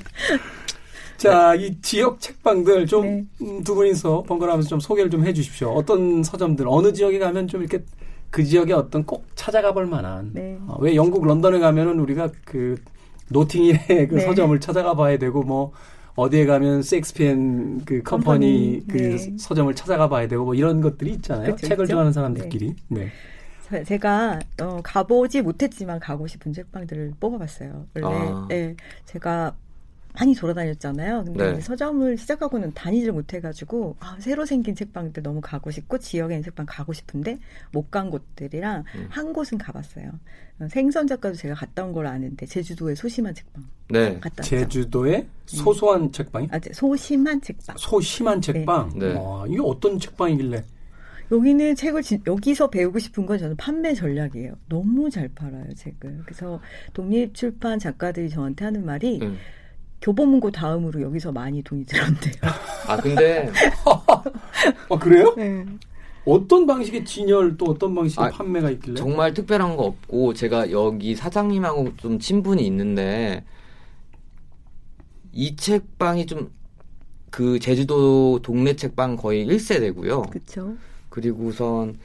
자, 1.16 1.54
이 1.54 1.80
지역 1.80 2.20
책방들 2.20 2.86
좀 2.86 3.02
네. 3.06 3.24
음, 3.40 3.64
두 3.64 3.74
분이서 3.74 4.24
번갈아가면서 4.24 4.68
좀 4.68 4.80
소개를 4.80 5.10
좀 5.10 5.24
해주십시오. 5.24 5.70
어떤 5.70 6.22
서점들 6.22 6.66
어느 6.68 6.92
지역에 6.92 7.18
가면 7.18 7.48
좀 7.48 7.62
이렇게 7.62 7.82
그 8.28 8.44
지역의 8.44 8.74
어떤 8.74 9.06
꼭 9.06 9.24
찾아가 9.36 9.72
볼 9.72 9.86
만한. 9.86 10.32
네. 10.34 10.58
어, 10.66 10.76
왜 10.80 10.96
영국 10.96 11.24
런던에 11.24 11.60
가면은 11.60 11.98
우리가 11.98 12.30
그 12.44 12.76
노팅힐의 13.30 14.08
그 14.08 14.16
네. 14.16 14.20
서점을 14.20 14.60
찾아가 14.60 14.94
봐야 14.94 15.16
되고 15.16 15.42
뭐 15.42 15.72
어디에 16.16 16.46
가면 16.46 16.82
섹스피엔 16.82 17.84
그 17.84 18.02
컴퍼니 18.02 18.04
컴퍼니, 18.04 18.84
그 18.88 18.96
네. 19.16 19.36
서점을 19.38 19.74
찾아가 19.74 20.08
봐야 20.08 20.28
되고 20.28 20.44
뭐 20.44 20.54
이런 20.54 20.80
것들이 20.80 21.12
있잖아요. 21.14 21.54
그쵸, 21.54 21.66
책을 21.66 21.84
있죠. 21.84 21.92
좋아하는 21.92 22.12
사람들끼리. 22.12 22.74
네. 22.88 23.08
저- 23.68 23.82
제가 23.82 24.38
어, 24.62 24.80
가보지 24.82 25.42
못했지만 25.42 25.98
가고 25.98 26.26
싶은 26.26 26.52
책방들을 26.52 27.14
뽑아봤어요. 27.18 27.86
원래 27.94 28.06
아. 28.06 28.46
네, 28.48 28.76
제가 29.06 29.56
많이 30.16 30.32
돌아다녔잖아요. 30.34 31.24
근데 31.24 31.52
네. 31.54 31.60
서점을 31.60 32.16
시작하고는 32.16 32.72
다니질 32.72 33.10
못해가지고 33.12 33.96
아, 33.98 34.16
새로 34.20 34.46
생긴 34.46 34.74
책방들 34.76 35.22
너무 35.24 35.40
가고 35.40 35.70
싶고 35.72 35.98
지역에 35.98 36.34
있는 36.34 36.44
책방 36.44 36.66
가고 36.68 36.92
싶은데 36.92 37.38
못 37.72 37.90
간 37.90 38.10
곳들이랑 38.10 38.84
음. 38.94 39.06
한 39.10 39.32
곳은 39.32 39.58
가봤어요. 39.58 40.10
어, 40.60 40.68
생선 40.70 41.06
작가도 41.08 41.34
제가 41.36 41.54
갔다 41.54 41.84
온 41.84 41.92
걸 41.92 42.06
아는데 42.06 42.46
제주도의 42.46 42.94
소심한 42.96 43.34
책방 43.34 43.64
네. 43.90 44.14
갔다 44.20 44.34
왔죠. 44.38 44.42
제주도의 44.42 45.26
소소한 45.46 46.10
책방이 46.12 46.48
아, 46.52 46.58
제- 46.60 46.72
소심한 46.72 47.40
책방. 47.40 47.76
소심한 47.76 48.40
책방. 48.40 48.92
네. 48.96 49.14
와, 49.14 49.44
이게 49.48 49.58
어떤 49.62 49.98
책방이길래? 49.98 50.64
여기는 51.32 51.74
책을 51.74 52.02
진- 52.02 52.22
여기서 52.26 52.70
배우고 52.70 52.98
싶은 53.00 53.26
건 53.26 53.38
저는 53.38 53.56
판매 53.56 53.94
전략이에요. 53.94 54.54
너무 54.68 55.10
잘 55.10 55.28
팔아요 55.34 55.72
책을. 55.74 56.22
그래서 56.24 56.60
독립 56.92 57.34
출판 57.34 57.78
작가들이 57.80 58.28
저한테 58.28 58.64
하는 58.64 58.84
말이 58.84 59.18
음. 59.22 59.36
교보문고 60.04 60.50
다음으로 60.50 61.00
여기서 61.02 61.32
많이 61.32 61.62
돈이 61.62 61.84
들었대요. 61.86 62.34
아 62.88 62.96
근데 62.96 63.50
어 64.88 64.96
그래요? 64.98 65.34
네. 65.36 65.64
어떤 66.26 66.66
방식의 66.66 67.04
진열 67.04 67.56
또 67.56 67.66
어떤 67.66 67.94
방식의 67.94 68.24
아, 68.24 68.30
판매가 68.30 68.70
있길래? 68.70 68.94
정말 68.96 69.34
특별한 69.34 69.76
거 69.76 69.84
없고 69.84 70.34
제가 70.34 70.70
여기 70.70 71.14
사장님하고 71.14 71.96
좀 71.96 72.18
친분이 72.18 72.64
있는데 72.66 73.44
이 75.32 75.56
책방이 75.56 76.26
좀 76.26 76.50
그 77.34 77.58
제주도 77.58 78.38
동네 78.42 78.76
책방 78.76 79.16
거의 79.16 79.44
1세대고요. 79.44 80.30
그렇죠. 80.30 80.76
그리고 81.08 81.46
우선 81.46 81.98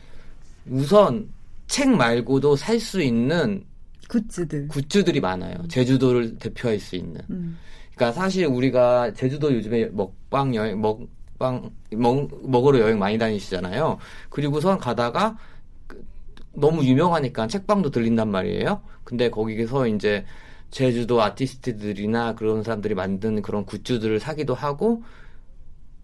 우선 0.68 1.30
책 1.68 1.88
말고도 1.90 2.56
살 2.56 2.80
수 2.80 3.00
있는 3.00 3.64
굿즈들. 4.08 4.70
굿즈들이 4.70 5.20
많아요. 5.20 5.54
제주도를 5.68 6.40
대표할 6.40 6.80
수 6.80 6.96
있는. 6.96 7.22
음. 7.30 7.60
그러니까 8.00 8.14
사실 8.14 8.46
우리가 8.46 9.14
제주도 9.14 9.54
요즘에 9.54 9.88
먹방 9.88 10.56
여행 10.56 10.80
먹방 10.80 11.70
먹, 11.92 12.30
먹으러 12.50 12.80
여행 12.80 12.98
많이 12.98 13.18
다니시잖아요. 13.18 13.98
그리고선 14.30 14.78
가다가 14.78 15.38
그 15.86 16.06
너무 16.54 16.86
유명하니까 16.86 17.48
책방도 17.48 17.92
들린단 17.92 18.32
말이에요. 18.32 18.82
근데 19.04 19.30
거기서 19.30 19.88
이제 19.88 20.26
제주도 20.72 21.22
아티스트들이나 21.22 22.36
그런 22.36 22.64
사람들이 22.64 22.96
만든 22.96 23.42
그런 23.42 23.66
굿즈들을 23.66 24.18
사기도 24.22 24.54
하고 24.54 25.04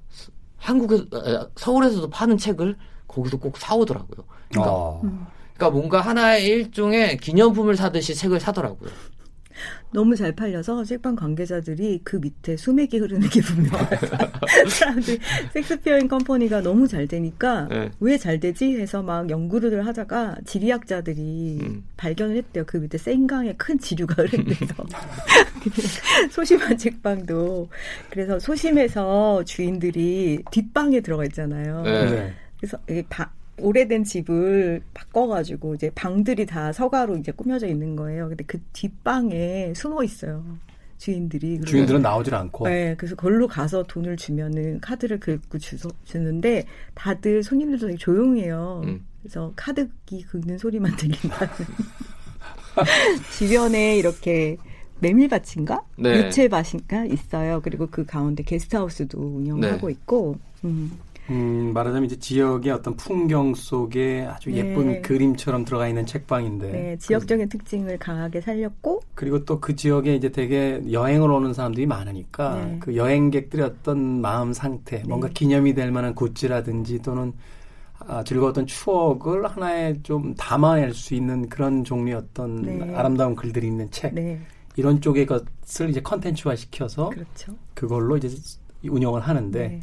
스- 0.10 0.32
한국에서 0.58 1.06
아, 1.14 1.48
서울에서도 1.56 2.10
파는 2.10 2.38
책을 2.38 2.76
거기서 3.08 3.38
꼭 3.38 3.58
사오더라고요. 3.58 4.26
그러니까, 4.50 4.74
어. 4.74 5.02
그러니까 5.54 5.70
뭔가 5.70 6.02
하나의 6.02 6.46
일종의 6.46 7.18
기념품을 7.20 7.78
사듯이 7.78 8.16
책을 8.16 8.42
사더라고요. 8.42 8.90
너무 9.94 10.16
잘 10.16 10.34
팔려서 10.36 10.84
책방 10.84 11.16
관계자들이 11.16 12.02
그 12.04 12.18
밑에 12.18 12.58
수맥이 12.58 12.98
흐르는 12.98 13.30
게 13.30 13.42
분명해요. 13.42 14.00
사람들이 14.70 15.20
섹스피어인 15.54 16.08
컴퍼니가 16.08 16.62
너무 16.62 16.88
잘 16.88 17.08
되니까 17.08 17.68
네. 17.70 17.92
왜 18.00 18.20
잘 18.20 18.40
되지 18.40 18.78
해서 18.78 19.02
막 19.02 19.30
연구를 19.30 19.86
하다가 19.86 20.38
지리학자들이 20.46 21.60
음. 21.62 21.84
발견을 21.98 22.36
했대요. 22.38 22.64
그 22.68 22.78
밑에 22.78 22.98
센강에 22.98 23.54
큰 23.54 23.80
지류가 23.80 24.24
흐른대요. 24.24 24.56
소심한 26.32 26.78
책방도 26.78 27.70
그래서 28.10 28.40
소심해서 28.40 29.44
주인들이 29.46 30.44
뒷방에 30.52 31.02
들어가 31.02 31.24
있잖아요. 31.26 31.82
네. 31.84 32.06
네. 32.10 32.34
그래서 32.60 32.78
이 32.90 33.04
방- 33.10 33.30
오래된 33.58 34.04
집을 34.04 34.82
바꿔가지고 34.94 35.76
이제 35.76 35.90
방들이 35.96 36.46
다 36.46 36.72
서가로 36.74 37.18
이제 37.18 37.32
꾸며져 37.32 37.68
있는 37.68 37.96
거예요. 37.96 38.28
근데 38.30 38.44
그 38.46 38.60
뒷방에 38.74 39.74
숨어 39.74 40.04
있어요. 40.04 40.44
주인들이. 40.98 41.62
주인들은 41.62 42.02
나오질 42.02 42.34
않고. 42.36 42.68
네, 42.68 42.96
그래서 42.98 43.16
걸로 43.16 43.48
가서 43.48 43.84
돈을 43.84 44.18
주면은 44.18 44.80
카드를 44.80 45.20
긁고 45.20 45.58
주소, 45.60 45.90
주는데 46.06 46.66
다들 46.94 47.44
손님들도 47.44 47.88
되게 47.88 47.98
조용해요. 47.98 48.82
음. 48.86 49.06
그래서 49.22 49.52
카드기 49.56 50.24
긁는 50.24 50.58
소리만 50.58 50.96
들린다는. 50.98 51.54
주변에 53.38 53.98
이렇게 53.98 54.58
메밀밭인가? 55.00 55.84
네. 55.98 56.26
유채밭인가 56.26 57.06
있어요. 57.06 57.62
그리고 57.62 57.88
그 57.88 58.06
가운데 58.06 58.44
게스트하우스도 58.44 59.20
운영하고 59.20 59.88
네. 59.88 59.94
있고. 59.94 60.38
음. 60.64 60.92
음, 61.30 61.72
말하자면 61.74 62.06
이제 62.06 62.18
지역의 62.18 62.72
어떤 62.72 62.96
풍경 62.96 63.56
속에 63.56 64.28
아주 64.30 64.52
네. 64.52 64.58
예쁜 64.58 65.02
그림처럼 65.02 65.66
들어가 65.66 65.88
있는 65.88 66.06
책방인데. 66.06 66.72
네, 66.72 66.98
지역적인 66.98 67.50
특징을 67.50 67.98
강하게 67.98 68.42
살렸고 68.42 69.02
그리고 69.16 69.44
또 69.44 69.60
그 69.60 69.76
지역에 69.76 70.16
이제 70.16 70.30
되게 70.30 70.82
여행을 70.92 71.32
오는 71.32 71.54
사람들이 71.54 71.88
많으니까 71.88 72.66
네. 72.66 72.78
그 72.80 72.96
여행객들의 72.96 73.66
어떤 73.66 74.22
마음 74.22 74.54
상태, 74.54 75.02
뭔가 75.08 75.28
기념이 75.30 75.74
될 75.74 75.92
만한 75.92 76.14
굿즈라든지 76.14 77.02
또는 77.02 77.34
아, 78.00 78.24
즐거웠던 78.24 78.68
추억을 78.68 79.46
하나에 79.48 80.02
좀 80.04 80.36
담아낼 80.36 80.94
수 80.94 81.16
있는 81.16 81.48
그런 81.50 81.84
종류의 81.84 82.18
어떤 82.18 82.62
네. 82.62 82.94
아름다운 82.94 83.36
글들이 83.36 83.66
있는 83.66 83.90
책 83.90 84.14
네, 84.14 84.40
이런 84.76 85.02
쪽의 85.02 85.26
것을 85.26 85.90
이제 85.90 86.02
컨텐츠화 86.02 86.56
시켜서 86.56 87.10
그렇죠. 87.10 87.56
그걸로 87.74 88.18
이제 88.18 88.30
운영을 88.88 89.22
하는데 89.22 89.68
네. 89.68 89.80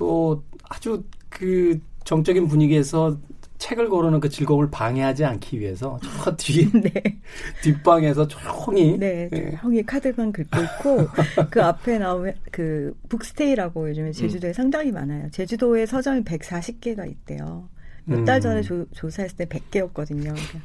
또 0.00 0.42
아주 0.66 1.04
그 1.28 1.78
정적인 2.04 2.48
분위기에서 2.48 3.18
책을 3.58 3.90
고르는 3.90 4.18
그 4.20 4.30
즐거움을 4.30 4.70
방해하지 4.70 5.26
않기 5.26 5.60
위해서 5.60 6.00
저 6.02 6.34
뒤에 6.40 6.70
네. 6.72 7.20
뒷방에서 7.62 8.26
조용히 8.26 8.96
네, 8.98 9.28
예. 9.30 9.50
형이 9.60 9.82
카드만 9.82 10.32
긁고 10.32 10.58
있고 10.62 11.08
그 11.50 11.62
앞에 11.62 11.98
나오면 11.98 12.34
그 12.50 12.94
북스테이라고 13.10 13.90
요즘에 13.90 14.12
제주도에 14.12 14.54
상당히 14.54 14.90
많아요. 14.90 15.28
제주도에 15.32 15.84
서점이 15.84 16.24
140개가 16.24 17.06
있대요. 17.06 17.68
몇달 18.04 18.36
음. 18.36 18.40
전에 18.40 18.62
조, 18.62 18.86
조사했을 18.92 19.36
때 19.36 19.44
100개였거든요. 19.44 20.32
그러니까 20.32 20.58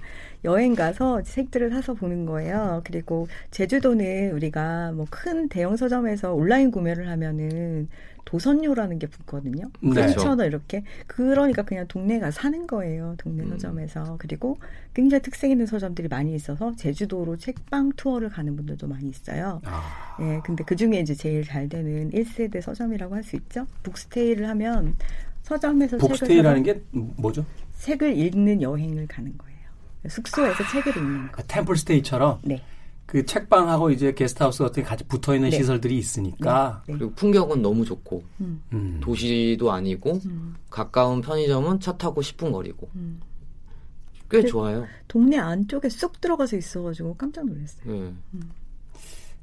여행 0.46 0.74
가서 0.76 1.22
책들을 1.24 1.70
사서 1.72 1.96
보는 1.96 2.26
거예요. 2.26 2.82
그리고 2.86 3.28
제주도는 3.52 4.32
우리가 4.32 4.94
뭐 4.94 5.06
큰 5.10 5.50
대형 5.50 5.76
서점에서 5.76 6.34
온라인 6.34 6.72
구매를 6.72 7.10
하면은 7.10 7.90
도선료라는 8.26 9.00
게 9.00 9.08
붙거든요. 9.08 9.70
네. 9.82 10.08
3천 10.08 10.40
원 10.40 10.48
이렇게. 10.48 10.84
그러니까 11.08 11.62
그냥 11.64 11.88
동네 11.88 12.20
가 12.20 12.32
사는 12.32 12.66
거예요. 12.68 13.16
동네 13.18 13.44
음. 13.44 13.50
서점에서. 13.52 14.18
그리고 14.20 14.58
굉장히 14.94 15.22
특색 15.22 15.52
있는 15.52 15.66
서점들이 15.66 16.08
많이 16.08 16.34
있어서 16.36 16.76
제주도로 16.76 17.38
책방 17.38 17.92
투어를 17.96 18.30
가는 18.30 18.56
분들도 18.56 18.88
많이 18.88 19.10
있어요. 19.10 19.62
아, 19.66 20.18
예, 20.22 20.42
근데 20.44 20.64
그 20.64 20.76
중에 20.76 21.00
이제 21.00 21.14
제일 21.14 21.44
잘 21.44 21.70
되는 21.70 22.10
1세대 22.12 22.62
서점이라고 22.62 23.16
할 23.16 23.26
수 23.26 23.36
있죠. 23.38 23.66
북스테이를 23.84 24.48
하면 24.50 24.96
서점에서 25.44 25.98
북스테이라는 25.98 26.64
책을, 26.64 26.82
게 26.82 27.00
뭐죠? 27.18 27.46
책을 27.80 28.16
읽는 28.18 28.62
여행을 28.62 29.08
가는 29.08 29.36
거예요. 29.38 29.56
숙소에서 30.08 30.64
책을 30.72 30.96
읽는 30.96 31.28
거. 31.32 31.42
그 31.42 31.44
템플스테이처럼 31.48 32.40
네. 32.44 32.62
그 33.06 33.24
책방하고 33.26 33.92
이제 33.92 34.14
게스트하우스 34.14 34.64
같은 34.64 34.82
게 34.84 34.90
같이 34.90 35.04
붙어 35.06 35.36
있는 35.36 35.50
네. 35.50 35.58
시설들이 35.58 35.98
있으니까 35.98 36.82
네. 36.88 36.94
그리고 36.98 37.14
풍경은 37.14 37.62
너무 37.62 37.86
좋고 37.86 38.24
음, 38.42 38.62
음. 38.74 38.98
도시도 39.02 39.72
아니고 39.72 40.20
음, 40.26 40.56
가까운 40.70 41.22
편의점은 41.22 41.80
차 41.80 41.96
타고 41.98 42.22
10분 42.22 42.52
거리고 42.52 42.90
음. 42.96 43.22
꽤 44.30 44.42
그- 44.42 44.48
좋아요. 44.48 44.86
동네 45.08 45.38
안쪽에 45.38 45.88
쑥 45.90 46.20
들어가서 46.20 46.58
있어가지고 46.58 47.16
깜짝 47.16 47.46
놀랐어요. 47.46 47.84
네. 47.86 48.12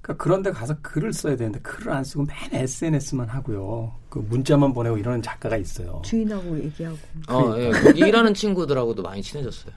그러니까 0.01 0.23
그런데 0.25 0.51
가서 0.51 0.77
글을 0.83 1.13
써야 1.13 1.37
되는데 1.37 1.61
글을 1.61 1.93
안 1.93 2.03
쓰고 2.03 2.25
맨 2.25 2.37
SNS만 2.65 3.29
하고요. 3.29 3.95
그 4.09 4.19
문자만 4.19 4.73
보내고 4.75 4.99
이러는 4.99 5.23
작가가 5.23 5.57
있어요. 5.57 6.03
주인하고 6.05 6.59
얘기하고. 6.65 6.99
어, 7.29 7.55
예. 7.59 7.71
거기 7.71 8.01
일하는 8.01 8.35
친구들하고도 8.35 9.01
많이 9.05 9.23
친해졌어요. 9.23 9.73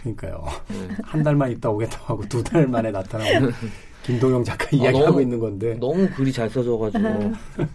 그러니까요. 0.00 0.44
네. 0.68 0.88
한 1.02 1.22
달만 1.22 1.50
있다 1.52 1.70
오겠다고 1.70 2.04
하고 2.06 2.28
두 2.28 2.42
달 2.42 2.66
만에 2.66 2.90
나타나고 2.90 3.50
김동영 4.04 4.44
작가 4.44 4.64
이야기하고 4.72 4.98
아, 4.98 5.10
너무- 5.10 5.22
있는 5.22 5.38
건데 5.38 5.74
너무 5.74 6.08
글이 6.10 6.32
잘 6.32 6.48
써져가지고 6.48 7.32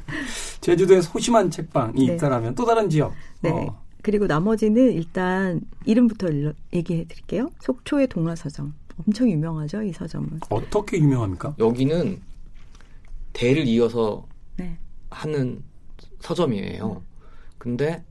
제주도에 0.61 1.01
소심한 1.01 1.49
책방이 1.51 2.07
네. 2.07 2.13
있다라면 2.15 2.55
또 2.55 2.65
다른 2.65 2.89
지역 2.89 3.13
네. 3.41 3.49
어, 3.51 3.79
그리고 4.01 4.25
나머지는 4.25 4.91
일단 4.93 5.61
이름부터 5.85 6.27
얘기해 6.73 7.05
드릴게요. 7.05 7.49
속초의 7.61 8.07
동화서점. 8.07 8.73
엄청 9.07 9.29
유명하죠, 9.29 9.81
이 9.81 9.91
서점은. 9.91 10.39
어떻게 10.49 10.97
유명합니까? 10.97 11.55
여기는 11.57 12.19
대를 13.33 13.67
이어서 13.67 14.25
네. 14.57 14.77
하는 15.09 15.63
서점이에요. 16.19 17.01
근데 17.57 18.03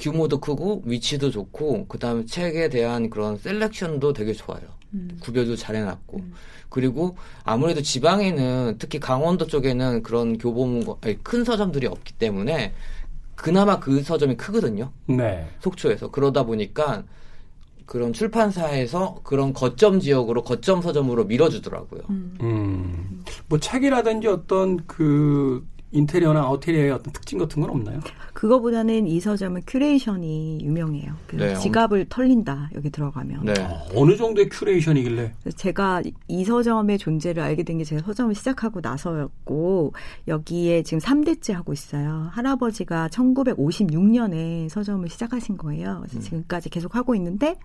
규모도 0.00 0.40
크고 0.40 0.82
위치도 0.86 1.30
좋고 1.30 1.86
그다음에 1.86 2.24
책에 2.24 2.68
대한 2.68 3.10
그런 3.10 3.36
셀렉션도 3.38 4.14
되게 4.14 4.32
좋아요. 4.32 4.62
음. 4.94 5.18
구별도 5.20 5.54
잘 5.54 5.76
해놨고 5.76 6.20
그리고 6.68 7.16
아무래도 7.44 7.82
지방에는 7.82 8.76
특히 8.78 8.98
강원도 8.98 9.46
쪽에는 9.46 10.02
그런 10.02 10.38
교보문고 10.38 10.84
큰 11.22 11.44
서점들이 11.44 11.86
없기 11.86 12.14
때문에 12.14 12.72
그나마 13.34 13.78
그 13.78 14.02
서점이 14.02 14.36
크거든요. 14.36 14.90
네. 15.06 15.48
속초에서 15.60 16.10
그러다 16.10 16.44
보니까 16.44 17.04
그런 17.86 18.12
출판사에서 18.12 19.20
그런 19.24 19.52
거점 19.52 19.98
지역으로 19.98 20.44
거점 20.44 20.80
서점으로 20.80 21.24
밀어주더라고요. 21.24 22.02
음. 22.10 23.24
뭐 23.48 23.58
책이라든지 23.58 24.28
어떤 24.28 24.86
그 24.86 25.66
인테리어나 25.90 26.40
아우테리어의 26.42 26.92
어떤 26.92 27.12
특징 27.12 27.38
같은 27.38 27.60
건 27.60 27.70
없나요? 27.70 28.00
그거보다는 28.40 29.06
이 29.06 29.20
서점은 29.20 29.60
큐레이션이 29.66 30.60
유명해요. 30.62 31.12
네, 31.34 31.54
지갑을 31.56 32.06
털린다 32.08 32.70
여기 32.74 32.88
들어가면. 32.88 33.44
네. 33.44 33.52
어, 33.60 33.86
어느 33.94 34.16
정도의 34.16 34.48
큐레이션이길래 34.48 35.34
제가 35.56 36.00
이 36.26 36.44
서점의 36.46 36.96
존재를 36.96 37.42
알게 37.42 37.64
된 37.64 37.76
게 37.76 37.84
제가 37.84 38.00
서점을 38.00 38.34
시작하고 38.34 38.80
나서였고 38.80 39.92
여기에 40.26 40.84
지금 40.84 41.00
3대째 41.00 41.52
하고 41.52 41.74
있어요. 41.74 42.30
할아버지가 42.32 43.08
1956년에 43.08 44.70
서점을 44.70 45.06
시작하신 45.06 45.58
거예요. 45.58 45.98
그래서 46.00 46.18
지금까지 46.20 46.70
계속 46.70 46.96
하고 46.96 47.14
있는데 47.16 47.58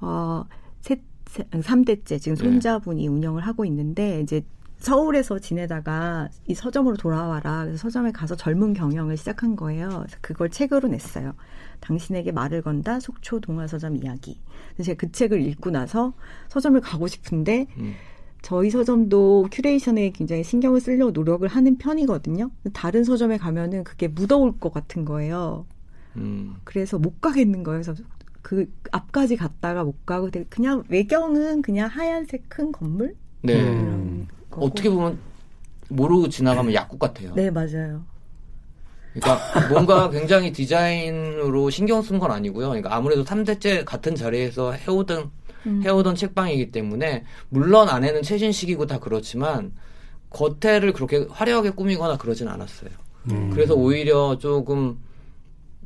어 0.00 0.44
셋, 0.82 1.00
셋 1.26 1.50
3대째 1.50 2.20
지금 2.20 2.36
손자분이 2.36 3.08
운영을 3.08 3.42
하고 3.44 3.64
있는데 3.64 4.20
이제 4.20 4.40
서울에서 4.78 5.38
지내다가 5.38 6.28
이 6.46 6.54
서점으로 6.54 6.96
돌아와라. 6.96 7.64
그래서 7.64 7.78
서점에 7.78 8.12
가서 8.12 8.36
젊은 8.36 8.74
경영을 8.74 9.16
시작한 9.16 9.56
거예요. 9.56 9.88
그래서 9.88 10.18
그걸 10.20 10.50
책으로 10.50 10.88
냈어요. 10.88 11.34
당신에게 11.80 12.32
말을 12.32 12.62
건다 12.62 13.00
속초 13.00 13.40
동아서점 13.40 13.96
이야기. 13.96 14.40
그래서 14.74 14.86
제가 14.86 14.98
그 14.98 15.12
책을 15.12 15.42
읽고 15.42 15.70
나서 15.70 16.12
서점을 16.48 16.80
가고 16.80 17.06
싶은데 17.06 17.66
음. 17.78 17.94
저희 18.42 18.70
서점도 18.70 19.48
큐레이션에 19.50 20.10
굉장히 20.10 20.44
신경을 20.44 20.80
쓰려고 20.80 21.10
노력을 21.10 21.46
하는 21.48 21.78
편이거든요. 21.78 22.50
다른 22.72 23.02
서점에 23.02 23.38
가면은 23.38 23.82
그게 23.82 24.08
묻어올 24.08 24.58
것 24.58 24.72
같은 24.72 25.04
거예요. 25.04 25.66
음. 26.16 26.56
그래서 26.64 26.98
못 26.98 27.20
가겠는 27.20 27.62
거예요. 27.64 27.82
그래서 27.82 28.02
그 28.42 28.72
앞까지 28.92 29.36
갔다가 29.36 29.82
못 29.82 30.06
가고 30.06 30.30
그냥 30.48 30.84
외경은 30.88 31.62
그냥 31.62 31.88
하얀색 31.88 32.44
큰 32.48 32.70
건물 32.70 33.16
네. 33.42 33.60
음. 33.60 34.28
거고. 34.56 34.66
어떻게 34.66 34.90
보면 34.90 35.18
모르고 35.88 36.28
지나가면 36.28 36.74
약국 36.74 36.98
같아요. 36.98 37.32
네 37.34 37.50
맞아요. 37.50 38.04
그러니까 39.14 39.68
뭔가 39.68 40.10
굉장히 40.10 40.52
디자인으로 40.52 41.70
신경 41.70 42.02
쓴 42.02 42.18
건 42.18 42.30
아니고요. 42.32 42.68
그러니까 42.68 42.94
아무래도 42.94 43.24
3대째 43.24 43.84
같은 43.84 44.14
자리에서 44.14 44.72
해오던 44.72 45.30
음. 45.66 45.82
해오던 45.84 46.14
책방이기 46.16 46.70
때문에 46.70 47.24
물론 47.48 47.88
안에는 47.88 48.22
최신식이고 48.22 48.86
다 48.86 48.98
그렇지만 48.98 49.72
겉에를 50.30 50.92
그렇게 50.92 51.26
화려하게 51.30 51.70
꾸미거나 51.70 52.18
그러진 52.18 52.48
않았어요. 52.48 52.90
음. 53.30 53.50
그래서 53.50 53.74
오히려 53.74 54.36
조금 54.38 54.98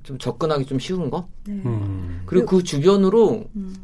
좀 0.03 0.19
접근하기 0.19 0.67
좀 0.67 0.79
쉬운 0.79 1.09
거? 1.11 1.29
네. 1.47 1.55
음. 1.65 2.23
그리고 2.27 2.47
그 2.47 2.63
주변으로 2.65 3.45
음. 3.55 3.77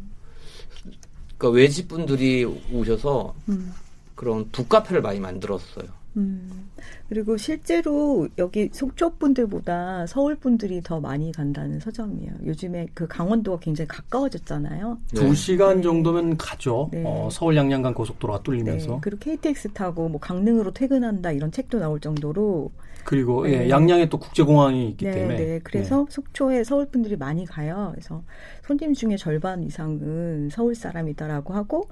그러니까 1.38 1.56
외집 1.56 1.88
분들이 1.88 2.44
오셔서 2.72 3.34
음. 3.48 3.72
그런 4.16 4.50
북카페를 4.50 5.02
많이 5.02 5.20
만들었어요. 5.20 5.86
음. 6.16 6.70
그리고 7.08 7.36
실제로 7.36 8.26
여기 8.38 8.70
속초 8.72 9.16
분들보다 9.16 10.06
서울 10.06 10.34
분들이 10.34 10.80
더 10.82 10.98
많이 10.98 11.30
간다는 11.30 11.78
서점이에요. 11.78 12.32
요즘에 12.46 12.86
그 12.94 13.06
강원도가 13.06 13.60
굉장히 13.60 13.86
가까워졌잖아요. 13.88 14.98
두 15.14 15.34
시간 15.34 15.82
정도면 15.82 16.36
가죠. 16.36 16.88
네. 16.90 17.02
어, 17.06 17.28
서울 17.30 17.56
양양간 17.56 17.94
고속도로가 17.94 18.42
뚫리면서 18.42 18.94
네. 18.94 18.98
그리고 19.02 19.20
KTX 19.20 19.72
타고 19.74 20.08
뭐 20.08 20.18
강릉으로 20.18 20.72
퇴근한다 20.72 21.32
이런 21.32 21.52
책도 21.52 21.78
나올 21.78 22.00
정도로 22.00 22.72
그리고 23.04 23.48
예, 23.48 23.58
네. 23.58 23.70
양양에 23.70 24.08
또 24.08 24.18
국제공항이 24.18 24.88
있기 24.90 25.04
네, 25.04 25.12
때문에 25.12 25.38
네. 25.38 25.60
그래서 25.62 26.06
속초에 26.10 26.64
서울 26.64 26.86
분들이 26.86 27.16
많이 27.16 27.46
가요. 27.46 27.90
그래서 27.92 28.24
손님 28.66 28.94
중에 28.94 29.16
절반 29.16 29.62
이상은 29.62 30.48
서울 30.50 30.74
사람이다라고 30.74 31.54
하고 31.54 31.88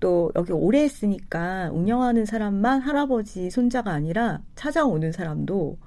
또 0.00 0.30
여기 0.36 0.52
오래 0.52 0.82
했으니까 0.82 1.70
운영하는 1.72 2.26
사람만 2.26 2.80
할아버지 2.80 3.50
손자가 3.50 3.92
아니라 3.92 4.40
찾아오는 4.54 5.12
사람도 5.12 5.78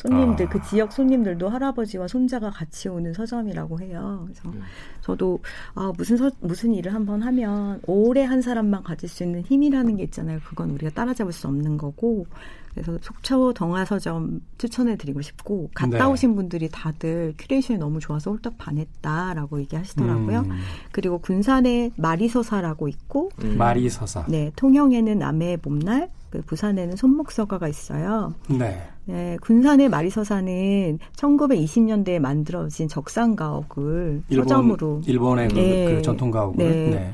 손님들 0.00 0.46
아. 0.46 0.48
그 0.48 0.62
지역 0.62 0.92
손님들도 0.92 1.48
할아버지와 1.48 2.08
손자가 2.08 2.50
같이 2.50 2.88
오는 2.88 3.12
서점이라고 3.12 3.80
해요. 3.80 4.22
그래서 4.24 4.48
음. 4.48 4.62
저도 5.02 5.38
아 5.74 5.92
무슨 5.96 6.16
서, 6.16 6.30
무슨 6.40 6.72
일을 6.72 6.94
한번 6.94 7.22
하면 7.22 7.80
오래 7.86 8.22
한 8.24 8.40
사람만 8.40 8.82
가질 8.82 9.08
수 9.08 9.24
있는 9.24 9.42
힘이라는 9.42 9.96
게 9.96 10.04
있잖아요. 10.04 10.38
그건 10.46 10.70
우리가 10.70 10.92
따라잡을 10.94 11.32
수 11.32 11.48
없는 11.48 11.76
거고 11.76 12.26
그래서 12.72 12.96
속초 13.02 13.52
동아서점 13.52 14.40
추천해 14.58 14.96
드리고 14.96 15.22
싶고 15.22 15.70
갔다 15.74 15.98
네. 15.98 16.04
오신 16.04 16.36
분들이 16.36 16.68
다들 16.70 17.34
큐레이션이 17.36 17.78
너무 17.78 18.00
좋아서 18.00 18.30
홀딱 18.30 18.58
반했다라고 18.58 19.60
얘기하시더라고요. 19.60 20.40
음, 20.40 20.50
그리고 20.92 21.18
군산에 21.18 21.90
마리서사라고 21.96 22.88
있고 22.88 23.30
음. 23.42 23.58
마리서사. 23.58 24.26
네 24.28 24.52
통영에는 24.56 25.18
남해의 25.18 25.56
봄날 25.58 26.08
그 26.30 26.42
부산에는 26.42 26.96
손목서가가 26.96 27.66
있어요. 27.66 28.34
네. 28.48 28.80
네, 29.06 29.36
군산의 29.42 29.88
마리서사는 29.88 30.98
1920년대에 31.16 32.20
만들어진 32.20 32.86
적산가옥을 32.86 34.22
일본, 34.28 34.48
서점으로 34.48 35.02
일본의 35.04 35.48
그, 35.48 35.54
네. 35.54 35.94
그 35.96 36.02
전통 36.02 36.30
가옥을 36.30 36.64
네. 36.64 36.90
네. 36.90 37.12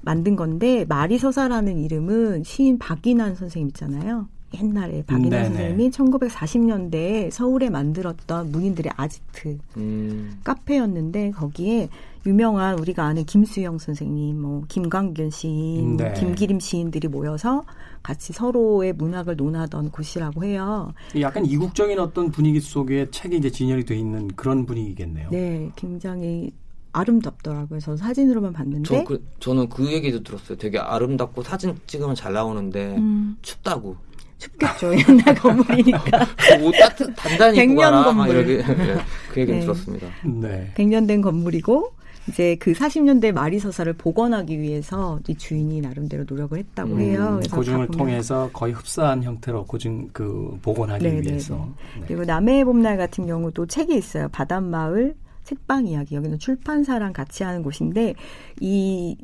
만든 0.00 0.36
건데 0.36 0.86
마리서사라는 0.88 1.78
이름은 1.78 2.44
시인 2.44 2.78
박인환 2.78 3.34
선생님 3.34 3.68
있잖아요. 3.68 4.28
옛날에 4.60 5.02
박인환 5.06 5.30
네네. 5.30 5.44
선생님이 5.44 5.90
1940년대에 5.90 7.30
서울에 7.30 7.70
만들었던 7.70 8.52
문인들의 8.52 8.92
아지트 8.96 9.58
음. 9.76 10.40
카페였는데 10.44 11.32
거기에 11.32 11.88
유명한 12.26 12.78
우리가 12.78 13.04
아는 13.04 13.24
김수영 13.24 13.78
선생님, 13.78 14.40
뭐 14.40 14.64
김광균 14.68 15.30
시인, 15.30 15.96
네. 15.98 16.14
김기림 16.14 16.58
시인들이 16.58 17.08
모여서 17.08 17.64
같이 18.02 18.32
서로의 18.32 18.94
문학을 18.94 19.36
논하던 19.36 19.90
곳이라고 19.90 20.44
해요. 20.44 20.92
약간 21.20 21.44
이국적인 21.44 21.98
어떤 21.98 22.30
분위기 22.30 22.60
속에 22.60 23.10
책이 23.10 23.36
이제 23.36 23.50
진열이 23.50 23.84
돼 23.84 23.96
있는 23.96 24.28
그런 24.28 24.64
분위기겠네요. 24.64 25.28
네, 25.30 25.70
굉장히 25.76 26.52
아름답더라고요. 26.94 27.80
저 27.80 27.96
사진으로만 27.96 28.52
봤는데. 28.52 28.88
저 28.88 29.04
그, 29.04 29.22
저는 29.40 29.68
그 29.68 29.92
얘기도 29.92 30.22
들었어요. 30.22 30.56
되게 30.56 30.78
아름답고 30.78 31.42
사진 31.42 31.76
찍으면 31.86 32.14
잘 32.14 32.32
나오는데 32.32 32.96
음, 32.96 33.36
춥다고. 33.42 33.96
춥겠죠. 34.38 34.92
옛날 35.08 35.34
건물이니까. 35.34 36.26
옷 36.62 36.72
따뜻 36.78 37.14
단단히 37.16 37.58
입고 37.58 37.66
백년 37.68 37.76
가라. 37.92 38.12
막 38.12 38.26
건물. 38.26 38.36
이렇게 38.48 38.74
네, 38.74 38.96
그 39.32 39.40
얘기는 39.40 39.60
네. 39.60 39.64
들었습니다. 39.66 40.06
네. 40.24 40.72
100년 40.76 41.06
된 41.08 41.20
건물이고 41.22 41.92
이제 42.28 42.56
그 42.58 42.72
40년대 42.72 43.32
마리서사를 43.32 43.92
복원하기 43.94 44.58
위해서 44.58 45.20
이 45.28 45.34
주인이 45.36 45.80
나름대로 45.82 46.24
노력을 46.26 46.56
했다고 46.56 46.92
음, 46.94 47.00
해요. 47.00 47.34
그래서 47.40 47.56
고증을 47.56 47.86
통해서 47.88 48.48
거의 48.52 48.72
흡사한 48.72 49.22
형태로 49.22 49.66
고증 49.66 50.08
그 50.12 50.58
복원하기 50.62 51.04
네, 51.04 51.20
네, 51.20 51.28
위해서. 51.28 51.68
네. 51.98 52.04
그리고 52.06 52.24
남해의 52.24 52.64
봄날 52.64 52.96
같은 52.96 53.26
경우도 53.26 53.66
책이 53.66 53.94
있어요. 53.94 54.28
바닷마을 54.32 55.14
책방 55.44 55.86
이야기. 55.86 56.14
여기는 56.14 56.38
출판사랑 56.38 57.12
같이 57.12 57.42
하는 57.44 57.62
곳인데 57.62 58.14
이 58.60 59.16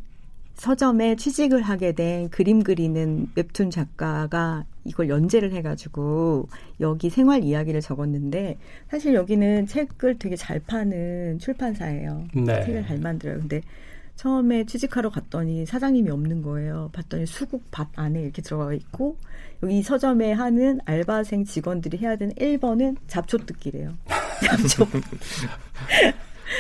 서점에 0.60 1.16
취직을 1.16 1.62
하게 1.62 1.92
된 1.92 2.28
그림 2.28 2.62
그리는 2.62 3.28
웹툰 3.34 3.70
작가가 3.70 4.66
이걸 4.84 5.08
연재를 5.08 5.54
해가지고 5.54 6.48
여기 6.80 7.08
생활 7.08 7.42
이야기를 7.44 7.80
적었는데 7.80 8.58
사실 8.90 9.14
여기는 9.14 9.64
책을 9.64 10.18
되게 10.18 10.36
잘 10.36 10.60
파는 10.60 11.38
출판사예요. 11.38 12.28
네. 12.34 12.62
책을 12.66 12.84
잘 12.86 12.98
만들어요. 12.98 13.38
근데 13.38 13.62
처음에 14.16 14.64
취직하러 14.64 15.08
갔더니 15.08 15.64
사장님이 15.64 16.10
없는 16.10 16.42
거예요. 16.42 16.90
봤더니 16.92 17.24
수국 17.24 17.62
밭 17.70 17.88
안에 17.96 18.20
이렇게 18.20 18.42
들어가 18.42 18.74
있고 18.74 19.16
여기 19.62 19.78
이 19.78 19.82
서점에 19.82 20.32
하는 20.32 20.78
알바생 20.84 21.46
직원들이 21.46 21.96
해야 21.96 22.16
되는 22.16 22.34
1번은 22.34 22.98
잡초 23.08 23.38
뜯기래요. 23.38 23.94
잡초. 24.44 24.86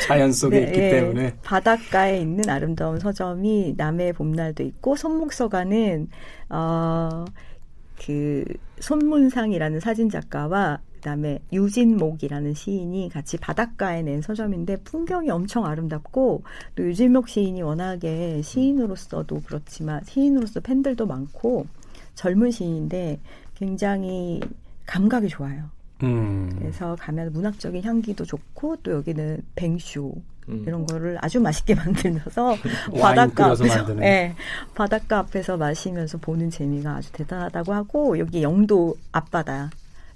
자연 0.06 0.32
속에 0.32 0.60
네, 0.60 0.66
있기 0.66 0.78
예. 0.78 0.90
때문에 0.90 1.36
바닷가에 1.42 2.20
있는 2.20 2.48
아름다운 2.48 2.98
서점이 2.98 3.74
남해의 3.76 4.12
봄날도 4.12 4.62
있고 4.62 4.96
손목서가는 4.96 6.08
어그 6.48 8.44
손문상이라는 8.80 9.80
사진 9.80 10.08
작가와 10.08 10.80
그다음에 11.00 11.38
유진목이라는 11.52 12.54
시인이 12.54 13.08
같이 13.08 13.38
바닷가에 13.38 14.02
낸 14.02 14.20
서점인데 14.20 14.76
풍경이 14.84 15.30
엄청 15.30 15.64
아름답고 15.64 16.42
또 16.76 16.82
유진목 16.82 17.28
시인이 17.28 17.62
워낙에 17.62 18.42
시인으로서도 18.42 19.42
그렇지만 19.46 20.04
시인으로서 20.04 20.60
팬들도 20.60 21.06
많고 21.06 21.66
젊은 22.14 22.50
시인인데 22.50 23.18
굉장히 23.54 24.40
감각이 24.86 25.28
좋아요. 25.28 25.70
음. 26.02 26.54
그래서 26.58 26.96
가면 26.98 27.32
문학적인 27.32 27.82
향기도 27.82 28.24
좋고 28.24 28.76
또 28.82 28.92
여기는 28.92 29.42
뱅쇼 29.54 30.14
음. 30.48 30.64
이런 30.66 30.86
거를 30.86 31.18
아주 31.20 31.40
맛있게 31.40 31.74
만들면서 31.76 32.56
바닷가 33.00 33.46
앞에서. 33.46 33.94
네, 33.94 34.34
바닷가 34.74 35.18
앞에서 35.18 35.56
마시면서 35.56 36.18
보는 36.18 36.50
재미가 36.50 36.96
아주 36.96 37.12
대단하다고 37.12 37.72
하고 37.72 38.18
여기 38.18 38.42
영도 38.42 38.96
앞바다 39.12 39.70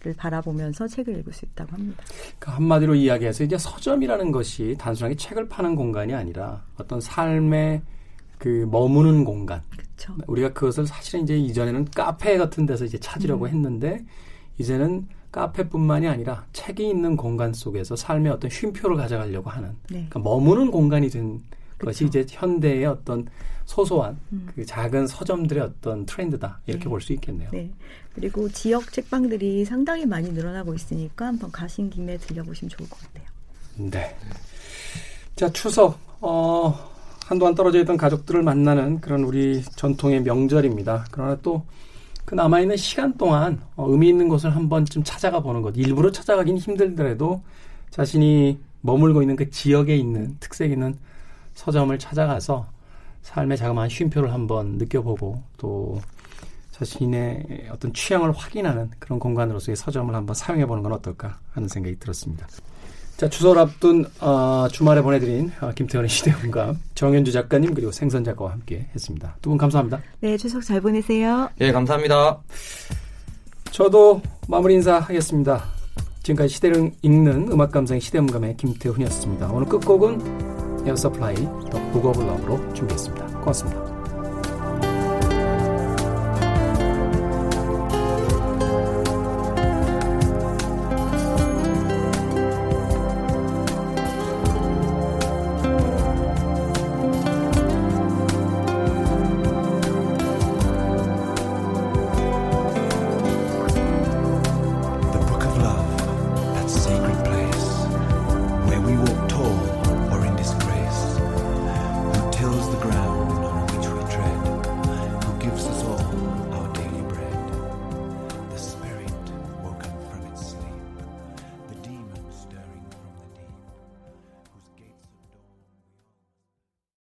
를 0.05 0.13
바라보면서 0.13 0.87
책을 0.87 1.19
읽을 1.21 1.33
수 1.33 1.47
있다고 1.47 1.73
합니다. 1.73 2.05
그 2.39 2.51
한마디로 2.51 2.95
이야기해서 2.95 3.43
이제 3.43 3.57
서점이라는 3.57 4.33
것이 4.33 4.77
단순하게 4.79 5.17
책을 5.17 5.49
파는 5.49 5.77
공간이 5.77 6.13
아니라 6.13 6.63
어떤 6.77 7.01
삶의 7.01 7.81
그 8.37 8.69
머무는 8.71 9.25
공간. 9.25 9.63
그렇죠. 9.71 10.15
우리가 10.27 10.53
그것을 10.53 10.87
사실은 10.87 11.25
이제 11.25 11.39
이전에는 11.39 11.87
카페 11.95 12.37
같은 12.37 12.67
데서 12.67 12.85
이제 12.85 12.99
찾으려고 12.99 13.47
음. 13.47 13.49
했는데 13.49 14.05
이제는 14.59 15.09
카페뿐만이 15.35 16.07
아니라 16.07 16.47
책이 16.53 16.89
있는 16.89 17.17
공간 17.17 17.53
속에서 17.53 17.97
삶의 17.97 18.31
어떤 18.31 18.51
쉼표를 18.51 18.97
가져가려고 18.97 19.51
하는 19.51 19.71
네. 19.91 20.07
그러니까 20.09 20.21
머무는 20.21 20.71
공간이 20.71 21.11
된 21.11 21.43
것이 21.79 22.05
그쵸. 22.05 22.21
이제 22.21 22.37
현대의 22.37 22.87
어떤 22.87 23.27
소소한 23.65 24.17
음. 24.33 24.49
그 24.55 24.65
작은 24.65 25.09
서점들의 25.09 25.61
어떤 25.61 26.07
트렌드다 26.07 26.61
이렇게 26.67 26.85
네. 26.85 26.89
볼수 26.89 27.13
있겠네요. 27.15 27.49
네. 27.53 27.69
그리고 28.15 28.49
지역 28.49 28.93
책방들이 28.93 29.65
상당히 29.65 30.07
많이 30.07 30.31
늘어나고 30.31 30.73
있으니까 30.73 31.27
한번 31.27 31.51
가신 31.51 31.91
김에 31.91 32.17
들려보시면 32.17 32.69
좋을 32.71 32.89
것 32.89 32.97
같아요. 33.01 33.27
네. 33.91 34.17
자, 35.35 35.51
추석, 35.51 35.99
어, 36.21 36.79
한동안 37.27 37.57
떨어져 37.57 37.81
있던 37.81 37.97
가족들을 37.97 38.43
만나는 38.43 39.01
그런 39.01 39.25
우리 39.25 39.65
전통의 39.65 40.23
명절입니다. 40.23 41.07
그러나 41.11 41.37
또 41.43 41.65
그 42.25 42.35
남아있는 42.35 42.77
시간 42.77 43.17
동안 43.17 43.61
어, 43.77 43.87
의미 43.89 44.09
있는 44.09 44.29
곳을 44.29 44.55
한 44.55 44.69
번쯤 44.69 45.05
찾아가 45.05 45.41
보는 45.41 45.63
것. 45.63 45.77
일부러 45.77 46.11
찾아가긴 46.11 46.59
힘들더라도 46.59 47.43
자신이 47.91 48.59
머물고 48.81 49.23
있는 49.23 49.37
그 49.37 49.51
지역에 49.51 49.97
있는 49.97 50.37
특색 50.41 50.71
있는 50.71 50.97
서점을 51.55 51.97
찾아가서 51.99 52.67
삶의 53.23 53.57
자그마한 53.57 53.89
쉼표를 53.89 54.33
한번 54.33 54.73
느껴보고 54.79 55.43
또 55.57 56.01
자신의 56.73 57.69
어떤 57.71 57.93
취향을 57.93 58.33
확인하는 58.33 58.91
그런 58.99 59.19
공간으로서의 59.19 59.77
서점을 59.77 60.15
한번 60.15 60.35
사용해 60.35 60.67
보는 60.67 60.83
건 60.83 60.93
어떨까 60.93 61.39
하는 61.53 61.69
생각이 61.69 61.99
들었습니다. 61.99 62.47
자, 63.17 63.29
추석 63.29 63.57
앞둔 63.57 64.05
어, 64.21 64.67
주말에 64.73 65.01
보내드린 65.01 65.53
어, 65.61 65.71
김태현의 65.75 66.09
시대음감 66.09 66.81
정현주 66.95 67.31
작가님 67.33 67.73
그리고 67.75 67.93
생선 67.93 68.25
작가와 68.25 68.51
함께 68.53 68.87
했습니다. 68.95 69.37
두 69.41 69.51
분 69.51 69.59
감사합니다. 69.59 70.01
네, 70.21 70.37
추석 70.37 70.63
잘 70.65 70.81
보내세요. 70.81 71.49
예, 71.61 71.71
감사합니다. 71.71 72.39
저도 73.71 74.21
마무리 74.49 74.75
인사하겠습니다. 74.75 75.63
지금까지 76.25 76.55
시대를 76.55 76.91
읽는 77.03 77.53
음악 77.53 77.71
감상의 77.71 78.01
시대음감의 78.01 78.57
김태훈이었습니다. 78.57 79.49
오늘 79.53 79.69
끝곡은 79.69 80.85
Air 80.87 81.03
Supply 81.03 81.37
The 81.71 81.85
Book 81.85 82.05
of 82.07 82.21
Love로 82.23 82.73
준비했습니다. 82.75 83.27
고맙습니다. 83.41 83.94